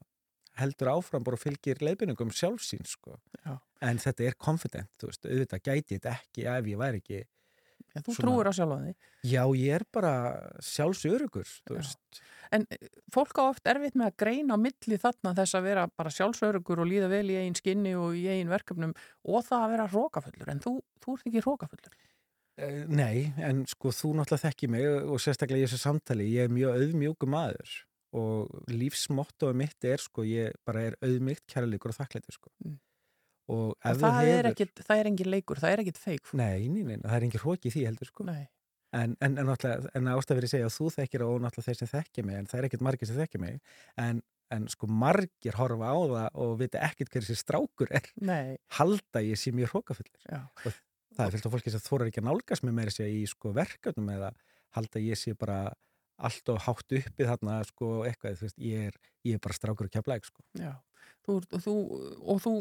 [0.59, 3.19] heldur áfram bara og fylgir leiðbyningum sjálfsín sko.
[3.83, 7.25] En þetta er confident, þú veist, auðvitað gæti þetta ekki ef ég væri ekki
[7.95, 8.97] Já, þú Svona- trúir á sjálfa þig.
[9.31, 10.11] já, ég er bara
[10.61, 11.79] sjálfsörugur, þú Já.
[11.79, 12.19] veist
[12.53, 15.87] En eh, fólk á oft erfitt með að greina á milli þarna þess að vera
[16.01, 18.95] bara sjálfsörugur og líða vel í eigin skinni og í eigin verkefnum
[19.29, 20.49] og það að vera rókafullur.
[20.53, 20.73] En þú,
[21.05, 21.97] þú ert ekki rókafullur.
[22.59, 26.53] Eh, Nei, en sko þú náttúrulega þekki mig og sérstaklega í þessu samtali, ég er
[26.55, 27.75] mjög auðmjúku maður
[28.19, 32.51] og lífsmottoð mitt er sko, ég bara er auðmygt, kærleikur og þakklæti sko.
[32.65, 32.79] Mm.
[33.49, 34.49] Og Og það, er hefur...
[34.51, 36.33] ekkit, það er engin leikur, það er ekkit feik.
[36.37, 38.27] Nei, nei, nei, það er engin hróki í því heldur sko.
[38.29, 38.43] Nei.
[38.97, 41.79] En, en, en, náttúrulega- en ástæð fyrir að segja að þú þekkir og náttúrulega þeir
[41.83, 43.59] sem þekkja mig, en það er ekkit margir sem þekkja mig,
[44.01, 44.23] en,
[44.57, 49.21] en sko margir horfa á það og vita ekkit hver þessi strákur er, Nei, halda
[49.25, 50.23] ég sé mjög hrókafullur.
[50.25, 50.41] já.
[51.19, 54.11] Það er fylgt af fólki sem þórar ekki að nálgast meira sér í sko verkefnum
[54.15, 54.33] eða
[54.77, 55.73] halda ég sé bara
[56.19, 59.87] allt og hátt uppi þarna sko eitthvað, þú veist, ég er, ég er bara strákur
[59.87, 60.43] og kjaplæk sko.
[60.59, 60.73] Já,
[61.27, 61.75] þú, þú,
[62.19, 62.55] og þú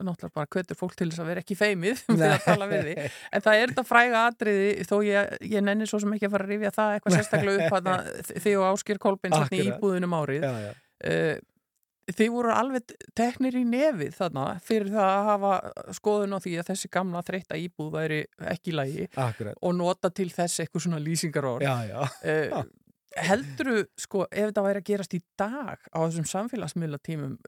[0.00, 3.84] náttúrulega bara kvetur fólk til þess að vera ekki feimið þig, en það er þetta
[3.88, 7.18] fræga atriði þó ég, ég nenni svo sem ekki að fara að rifja það eitthvað
[7.18, 10.72] sérstaklega upp þig og Áskir Kolbeins þarna í íbúðunum árið Já, já.
[11.12, 11.46] uh,
[12.08, 15.52] þið voru alveg teknir í nefið þarna fyrir það að hafa
[15.98, 18.20] skoðun á því að þessi gamla þreytta íbúð væri
[18.54, 19.58] ekki í lagi Akkurat.
[19.60, 22.00] og nota til þess eitthvað svona lýsingarorð Já, já.
[22.04, 22.62] uh,
[23.18, 27.38] Helduru, sko, ef þetta væri að gerast í dag á þessum samfélagsmiðla tímum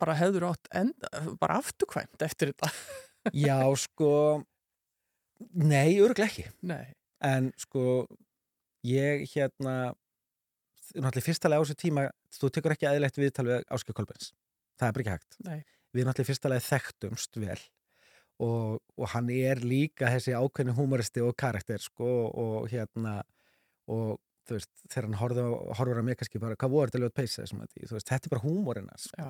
[0.00, 1.10] bara hefður átt enda,
[1.42, 2.70] bara afturkvæmt eftir þetta
[3.46, 4.12] Já, sko
[5.54, 6.94] nei, örgulega ekki Nei,
[7.26, 8.06] en sko
[8.86, 9.92] ég hérna
[10.94, 12.06] náttúrulega fyrstalega á þessu tíma
[12.36, 14.32] þú tekur ekki aðilegt viðtal við Áskei Kolbens
[14.80, 15.38] það er bara ekki hægt.
[15.46, 15.60] Nei,
[15.94, 17.60] við náttúrulega fyrstalega þekktumst vel
[18.40, 23.20] og, og hann er líka þessi ákveðni humoristi og karakter sko og hérna
[23.90, 24.18] og
[24.48, 27.00] þú veist, þegar hann horfður að mig kannski bara, hvað voru þetta
[27.90, 29.26] þú veist, þetta er bara húmorinn hans sko.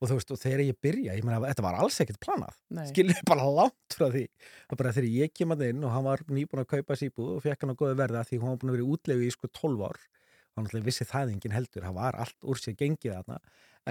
[0.00, 2.56] og þú veist, og þegar ég byrja, ég meina, þetta var alls ekkert planað.
[2.90, 4.24] Skilur bara langt frá því.
[4.70, 7.44] Og bara þegar ég kem að inn og hann var nýbúin að kaupa síbúð og
[7.44, 9.50] fekk hann á góðu verða því hún var búin að vera í útlegu í sko
[9.60, 10.02] 12 ár
[10.54, 13.40] hann vissi það enginn heldur hann var allt úr sér gengið þarna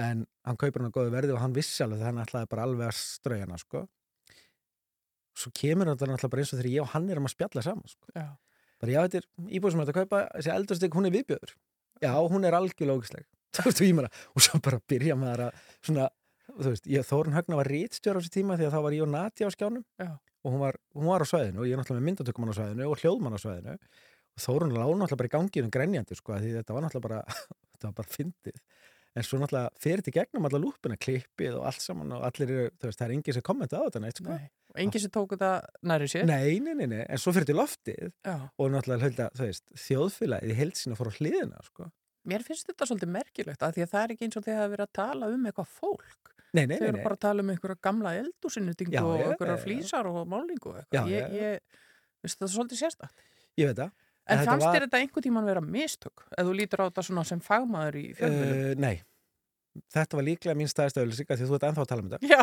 [0.00, 2.64] en hann kaupir hann á góðu verði og hann vissi alveg það hann alltaf bara
[2.66, 3.84] alveg að strauja hana sko.
[5.38, 7.90] Svo kemur hann alltaf bara eins og þegar ég og hann erum að spjalla saman
[7.90, 8.10] sko.
[8.14, 8.26] Já,
[8.80, 11.54] bara já, þetta er íbúið sem þetta kaupa þessi eldursteg, hún er viðbjöður
[12.02, 12.58] já, hún er
[13.64, 13.80] veist,
[14.34, 16.08] og svo bara byrja maður að svona,
[16.50, 19.04] þú veist, ég, Þórun Högna var rítstjóra á þessu tíma því að þá var ég
[19.04, 20.10] og Nati á skjánum Já.
[20.18, 22.88] og hún var, hún var á svæðinu og ég er náttúrulega með myndatökumann á svæðinu
[22.90, 23.76] og hljóðmann á svæðinu
[24.40, 27.20] Þórun lág náttúrulega bara í ganginu grenjandi sko, því þetta var náttúrulega bara
[27.74, 28.58] þetta var bara fyndið
[29.14, 32.50] en svo náttúrulega fer þetta í gegnum alla lúpina, klippið og allt saman og allir
[32.50, 34.34] eru, þú veist, það er enginn sem kommenta á þetta neitt, sko.
[34.34, 35.50] nei Og enginn sem tók þetta
[35.86, 39.28] næri sér Nei, nei, nei, nei, en svo fyrir til loftið Já, og náttúrulega hölda,
[39.38, 41.86] þú veist, þjóðfélagið í heilsina fór á hliðina, sko.
[42.26, 44.72] mér finnst þetta svolítið merkilegt að því að það er ekki eins og það er
[44.74, 47.04] verið að tala um eitthvað fólk Nei, nei, Þau nei, eru nei.
[47.04, 50.20] bara að tala um einhverja gamla eldúsinnutingu Já, og einhverja flýsar og
[50.94, 51.80] já, Ég, ég,
[52.22, 53.24] finnst það svolítið sérstakt.
[53.58, 53.90] ég veit það.
[54.26, 56.22] En þetta fannst var- þér þetta einhver tíman vera mistök?
[56.38, 58.62] Ef þú lítur á þetta svona sem fagmaður í fjölmjölum?
[58.70, 58.94] Uh, nei,
[59.92, 62.10] þetta var líklega mín staðist auðlýsing af því að þú ert ennþá að tala um
[62.14, 62.24] þetta.
[62.30, 62.42] Já,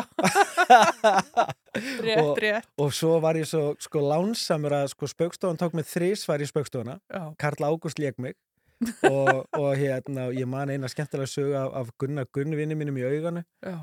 [2.06, 2.68] rétt, og, rétt.
[2.78, 6.98] og svo var ég svo sko lánsamur að sko spaukstofan tók mig þrísvar í spaukstofana.
[7.10, 8.36] Já, Karl Ágúst lék mig
[9.10, 13.44] og, og hérna, ég man eina skemmtilega sögu af, af Gunnar Gunnvinni mínum í auganu.
[13.62, 13.76] já,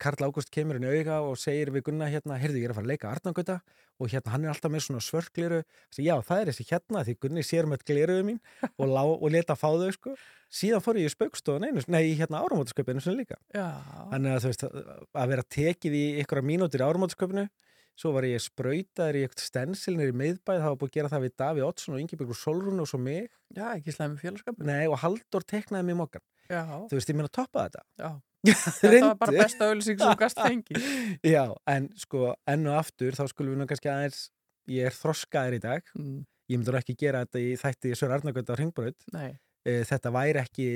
[0.00, 2.78] Karl Ágúst kemur inn í auga og segir við Gunnar hérna, heyrðu ég er að
[2.78, 3.56] fara að leika Arnangöta
[3.98, 5.60] og hérna hann er alltaf með svona svörgliru
[5.98, 9.58] já það er þessi hérna því Gunni sér með gliruðu mín og, lá, og leta
[9.58, 10.14] fá þau sko.
[10.54, 13.38] Síðan fór ég í spaukstofan einu nei hérna áramótasköpinu sem líka.
[13.54, 13.66] Já.
[14.12, 14.66] Þannig að þú veist,
[15.18, 17.48] að vera tekið í ykkur mínútur í áramótasköpunu
[17.98, 21.24] svo var ég sprautaður í eitthvað stensilnir í miðbæð, það var búið að gera það
[21.24, 23.28] við Daví Oddsson og Ingebjörgur Solrún og svo mig.
[23.54, 24.66] Já, ekki slæmi félagskapur.
[24.66, 26.24] Nei, og Halldór teknaði mig mokkan
[26.90, 27.84] Þú veist, ég meina að toppa þetta.
[28.02, 28.10] Já.
[28.80, 30.78] Þetta var bara besta auðlýsing sem þú gast fengi.
[31.26, 34.24] Já, en sko, enn og aftur þá skulum við nú kannski aðeins
[34.70, 38.50] ég er þroskaður í dag Mm, ég myndur ekki gera þetta í þætti Sör Arnagöld
[38.52, 39.30] á Hringbraut nei,
[39.64, 40.66] þetta væri ekki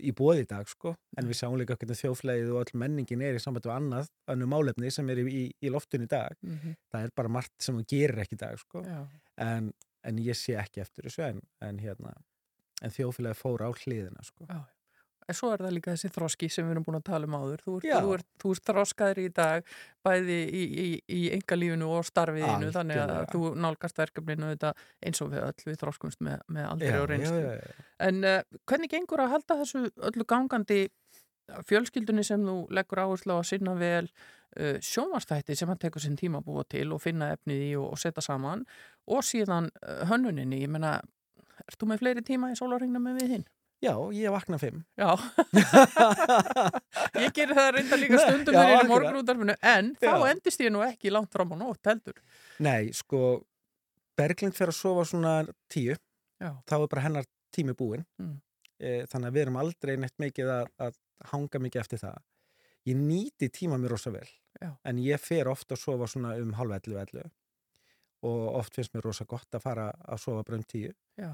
[0.00, 3.36] í bóði í dag sko, en við sjáum líka hvernig þjóflæðið og öll menningin er
[3.36, 6.76] í samband við annað annu málefni sem er í, í, í loftun í dag mm
[6.92, 8.80] það er bara margt sem þú gerir ekki í dag sko.
[9.36, 9.68] en,
[10.08, 12.14] en ég sé ekki eftir þessu en, en hérna
[12.82, 14.46] en þjóflæðið fór á hliðina sko.
[14.48, 14.62] Já.
[15.32, 17.64] En svo er það líka þessi þroski sem við erum búin að tala um áður.
[17.64, 19.70] Þú ert, þú ert, þú ert þroskaður í dag
[20.04, 23.32] bæði í, í, í engalífinu og starfiðinu þannig að Algjörlega.
[23.32, 27.38] þú nálgast verkefninu eins og við öll við þroskumst með, með aldrei og reynslu.
[27.40, 27.86] já, já, já.
[28.08, 30.82] En uh, hvernig gengur að halda þessu öllu gangandi
[31.68, 36.18] fjölskyldunni sem þú leggur áherslu á að sinna vel uh, sjónvarstætti sem hann tekur sinn
[36.18, 38.66] tíma að búa til og finna efnið í og, og setja saman
[39.10, 40.98] og síðan uh, hönnuninni, ég meina
[41.66, 43.50] ert þú með fleiri tíma í sólarringnum með við hinn?
[43.82, 44.82] Já, ég vakna fimm.
[44.98, 45.10] Já,
[47.24, 50.16] ég gerir það reynda líka stundum þegar ég er morgunútarfinu en þá Já.
[50.30, 52.18] endist ég nú ekki langt fram á nótt heldur.
[52.62, 53.42] Nei, sko
[54.18, 55.34] Berglind fer að sofa svona
[55.72, 55.96] tíu.
[56.42, 58.06] Já, þá er bara hennar tími búinn.
[58.22, 58.38] Mm.
[58.82, 60.98] e, þannig að við erum aldrei neitt mikið að, að
[61.32, 62.22] hanga mikið eftir það.
[62.88, 64.26] Ég nýti tíma mér rosa vel
[64.58, 64.72] Já.
[64.84, 67.30] en ég fer ofta að sofa svona um halv 11 11
[68.26, 70.90] og oft finnst mér rosa gott að fara að sofa bara um tíu.
[71.18, 71.32] Já,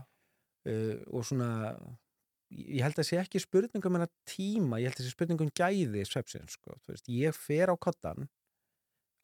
[0.65, 0.75] e,
[1.13, 1.51] og svona
[2.51, 6.05] ég held að sé ekki spurningum en að tíma, ég held að sé spurningum gæði
[6.09, 8.29] svepsins, sko, þú veist, ég fer á kottan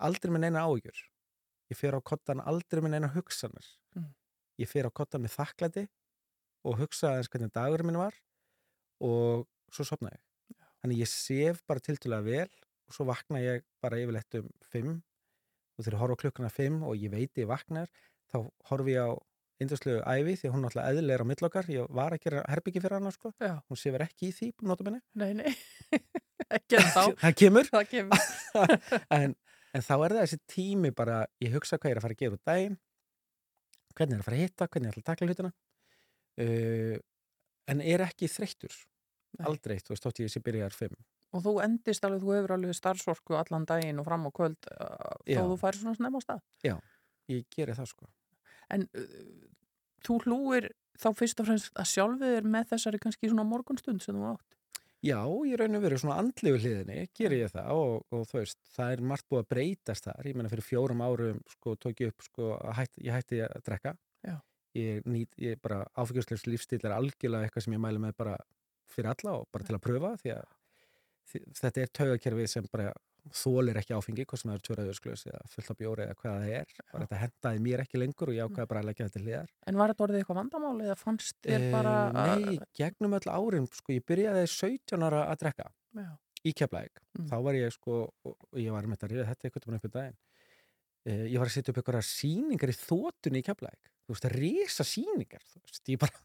[0.04, 1.04] aldrei með neina áhugjur
[1.72, 3.66] ég fer á kottan aldrei með neina hugsanir.
[3.94, 4.12] Mm.
[4.60, 5.82] ég fer á kottan með þakklæti
[6.64, 8.14] og hugsa aðeins hvernig dagur minn var
[9.02, 10.22] og svo sopna ég.
[10.82, 12.50] Þannig ég sef bara tiltulega vel
[12.86, 14.92] og svo vakna ég bara yfirleitt um fimm
[15.74, 17.90] og þegar ég horfa klukkuna fimm og ég veit ég vaknar
[18.30, 18.38] þá
[18.70, 19.12] horfi ég á
[19.64, 22.98] indurslegu æfi því hún náttúrulega eðlilega er á millokkar ég var að gera herbyggi fyrir
[22.98, 23.32] hana sko.
[23.42, 26.00] Já, hún sefur ekki í því, notum henni nei, nei,
[26.58, 27.70] ekki en þá, það kemur.
[27.74, 28.26] Það kemur.
[29.18, 29.36] en,
[29.74, 32.24] en þá er það þessi tími bara, ég hugsa hvað ég er að fara að
[32.24, 32.80] gera út daginn
[33.94, 35.52] hvernig er að fara að hitta, hvernig ég ætla að takla hlutina.
[36.34, 36.96] Uh,
[37.70, 38.78] en er ekki þreyttur?
[39.46, 40.96] Aldrei, þú veist, þótt ég sé byrjar fimm.
[41.34, 45.14] Og þú endist alveg, þú hefur alveg starfsorku allan daginn og fram á kvöld uh,
[45.26, 45.40] Já.
[45.40, 46.44] þó þú færi svona snemma á stað.
[47.30, 48.10] ég geri það sko
[48.72, 49.20] En uh,
[50.06, 50.70] þú hlúir
[51.00, 54.58] þá fyrst og fremst að sjálfið er með þessari kannski svona morgunstund sem þú átt?
[55.04, 58.58] Já, ég raun og veru svona andlegu hliðinni, gerir ég það og, og þú veist,
[58.72, 60.28] það er margt búið að breytast þar.
[60.30, 63.92] Ég menna fyrir fjórum árum sko tók ég upp sko hætt, ég hætti að drekka.
[64.24, 64.38] Já.
[64.80, 68.38] Ég nýt, ég bara áfengjuslegs lífstíl er algjörlega eitthvað sem ég mæli með bara
[68.94, 70.48] fyrir alla og bara til að pröfa því að
[71.30, 72.88] því, þetta er taugakerfið sem bara
[73.32, 76.50] þólir ekki áfengi, hvað sem það er tvöraðursklaus eða fullt á bjóri eða hvað það
[76.58, 76.74] er.
[76.92, 79.54] Bara þetta hendaði mér ekki lengur og ég ákvaði bara að leggja þetta hliðar.
[79.70, 83.66] En var þetta orðið eitthvað vandamáli eða fannst þér bara Eh, Nei, gegnum öll árin,
[83.72, 86.10] sko, ég byrjaði 17 ára að drekka Já.
[86.44, 87.00] í Keflæk.
[87.18, 87.28] Mm.
[87.32, 87.98] Þá var ég, sko,
[88.60, 90.18] ég var með þetta að ríða þetta eitthvað um einhvern daginn.
[91.04, 93.90] Uh, ég var að setja upp einhverja sýningar í þótunni í Keflæk.
[94.04, 96.20] Þú veist, risa sýningar, þú veist, ég bara,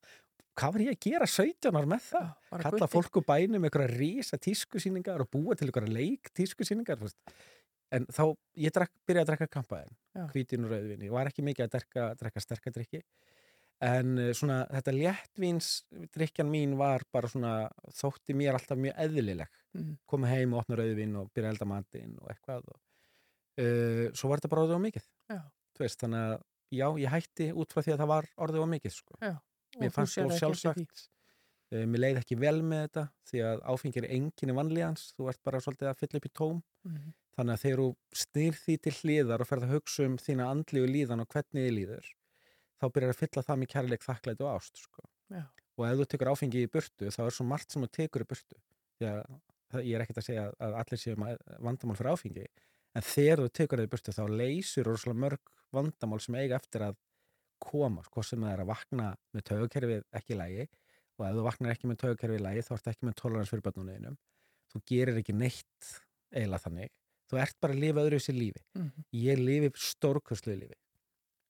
[0.60, 2.28] hvað var ég að gera 17 ára með það?
[2.52, 2.94] bara Kalla gutti.
[2.98, 7.06] fólk úr bænum einhverja risa tískusýningar og búa til einhverja leik tískusýningar.
[7.96, 8.24] En þá,
[8.62, 10.26] ég drak, byrjaði að drekka kampaðin, Já.
[10.34, 11.02] hvítin og rauðvin.
[11.08, 13.00] Ég var ekki mikið að drekka, drekka sterkadrykki.
[13.82, 17.54] En eh, svona þetta léttvínsdrykjan mín var bara svona,
[17.96, 19.50] þótti mér alltaf mjög eðlileg.
[19.78, 19.96] Mhm.
[20.06, 22.68] Koma heim og opna rauðvin og byrja elda matinn og eitthvað.
[22.70, 22.80] Og,
[23.64, 25.08] uh, svo var þetta bara orðið á mikið.
[25.32, 25.40] Já.
[25.80, 26.42] Veist, þannig að
[26.76, 29.18] já, ég hætti út frá því að það var orðið á mikið, sko.
[29.80, 30.38] Og Mér þú fannst því.
[30.42, 31.08] sjálfsagt.
[31.70, 35.04] Uh, mér leið ekki vel með þetta því að áfengir er enginni vanlíðans.
[35.16, 36.62] Þú ert bara svolítið að fylla upp í tóm.
[36.90, 37.12] Mhm.
[37.40, 37.90] Þannig að þegar þú
[38.20, 41.76] snýr því til hliðar og ferð að hugsa um þína andlíu líðan og hvernig þið
[41.78, 42.08] líður,
[42.82, 44.82] þá byrjar að fylla það með kærleik, þakklæti og ást.
[44.84, 45.06] Sko.
[45.80, 48.28] Og ef þú tekur áfengi í burtu, þá er svo margt sem þú tekur í
[48.28, 48.58] burtu.
[49.00, 52.46] Því að ég er ekkert að segja að allir séu ma- vandamál fyrir áfengi,
[52.98, 56.82] en þegar þú tekur það í burtu, þá leysur rosalega mörg vandamál sem eiga eftir
[56.90, 56.98] að
[57.64, 60.68] koma, sko sem það er að vakna með taugakerfið ekki í lægi
[61.20, 63.66] og ef þú vaknar ekki með taugakerfið í lægi, þá ertu ekki með tolerans fyrir
[63.68, 64.18] börnunniðinum.
[64.70, 65.90] Þú gerir ekki neitt
[66.32, 66.94] eiginlega þannig.
[67.30, 68.64] Þú ert bara að lifa öðru sér lífi.
[68.78, 69.06] Mhm.
[69.14, 70.78] Ég lifi stórkostlu lífi.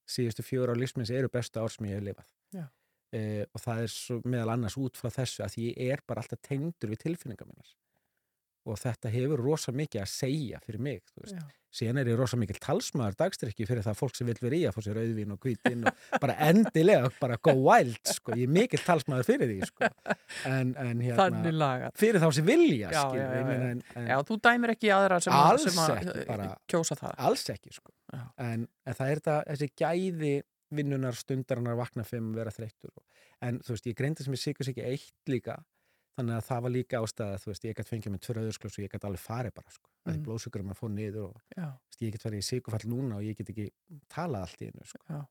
[0.09, 2.29] Síðustu fjóra á lífsminns eru bestu ár sem ég hef lifað.
[3.11, 6.41] Eh, og það er svo meðal annars út frá þessu að ég er bara alltaf
[6.45, 7.69] tengdur við tilfinningar minnar.
[8.69, 11.39] Og þetta hefur rosa mikið að segja fyrir mig, þú veist.
[11.39, 11.55] Já.
[11.79, 14.73] Síðan er ég rosa mikil talsmaður dagstrykki fyrir það fólk sem vil vera í að
[14.73, 18.33] fá sér auðvín og hvítin og bara endilega, bara go wild, sko.
[18.33, 19.89] Ég er mikil talsmaður fyrir því, sko.
[20.49, 24.39] En, en hérna, fyrir þá sem vilja, Já, skilur já, já, en, en, Já, þú
[24.49, 27.13] dæmir ekki aðra sem, að, sem að ekki, eh, bara- kjósa það.
[27.29, 27.93] alls ekki sko.
[28.41, 30.33] En, en það er þetta, þessi gæði
[30.73, 32.93] vinnunar stundarinnar vakna fimm vera þreyttur
[33.45, 35.55] en þú veist, ég greindi sem ég sigur sig ekki eitt líka
[36.19, 38.83] þannig að það var líka ástæða þú veist, ég gæti fengið með tvör öðursklus og
[38.85, 40.11] ég gæti alveg farið bara sko, mm.
[40.11, 43.39] Því blóðsugurum að fór niður og veist, ég get farið í sigurfall núna og ég
[43.39, 43.67] get ekki
[44.11, 45.01] talað allt í einu sko.
[45.07, 45.21] já.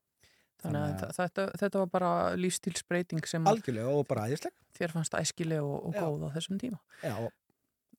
[0.59, 4.91] Þannig að Þannig að- þetta, þetta var bara lífstílsbreyting sem algjörlega og bara æðisleg þér
[4.91, 6.79] fannst æskileg og, og góð á þessum tíma.
[6.99, 7.31] Já, og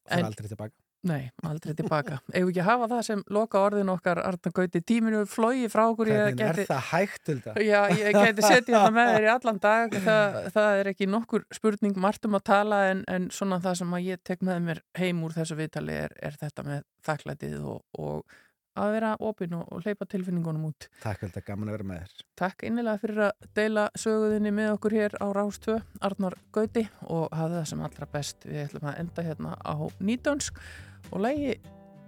[0.05, 0.75] það er aldrei tilbaka
[1.09, 2.19] Nei, aldrei tilbaka.
[2.37, 6.11] Ef ekki hafa það sem loka orðin okkar, Arna Gauti, tíminu flogi frá okkur.
[6.13, 7.65] Hvernig gæti- er það hægt til þetta?
[7.65, 11.47] Já, ég geti setið þetta með þér í allan dag það, það er ekki nokkur
[11.57, 14.83] spurning margt um að tala en, en svona það sem að ég tek með mér
[15.01, 18.39] heim úr þessu viðtali er, er þetta með þakklætið og, og
[18.79, 20.89] að vera opinn og, og hleypa tilfinningunum út.
[21.03, 24.53] Takk vel, þetta er gaman að vera með þér Takk innilega fyrir að deila söguðinni
[24.57, 28.47] með okkur hér á Rástvö, Arnar Gauti og hafa það sem allra best.
[28.47, 30.63] Við ætlum að enda hérna á nýdönsk
[31.11, 31.59] og lægi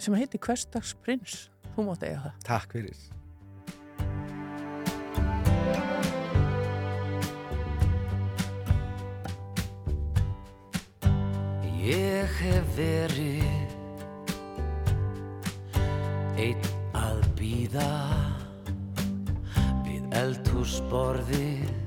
[0.02, 1.48] sem heitir Hverstags Prins.
[1.72, 2.40] Þú mátt eiga það.
[2.46, 2.94] Takk fyrir
[11.82, 13.71] Ég hef verið
[16.42, 16.62] einn
[16.98, 17.90] að býða
[19.86, 21.81] við eldhúsborðið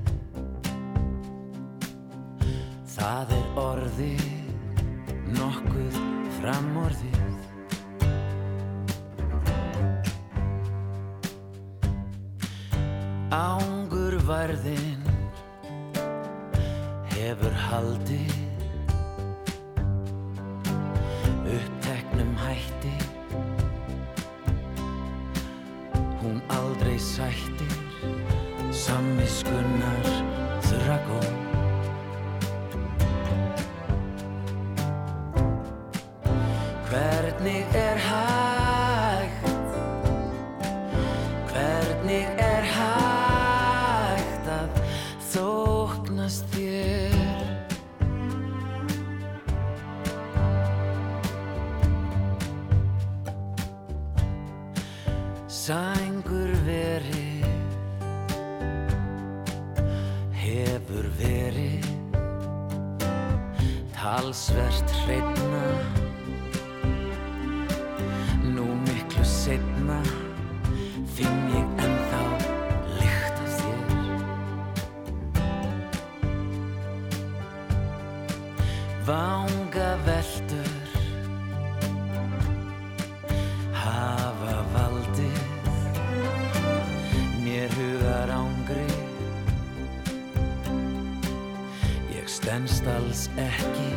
[93.36, 93.88] ekki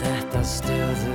[0.00, 1.13] þetta próf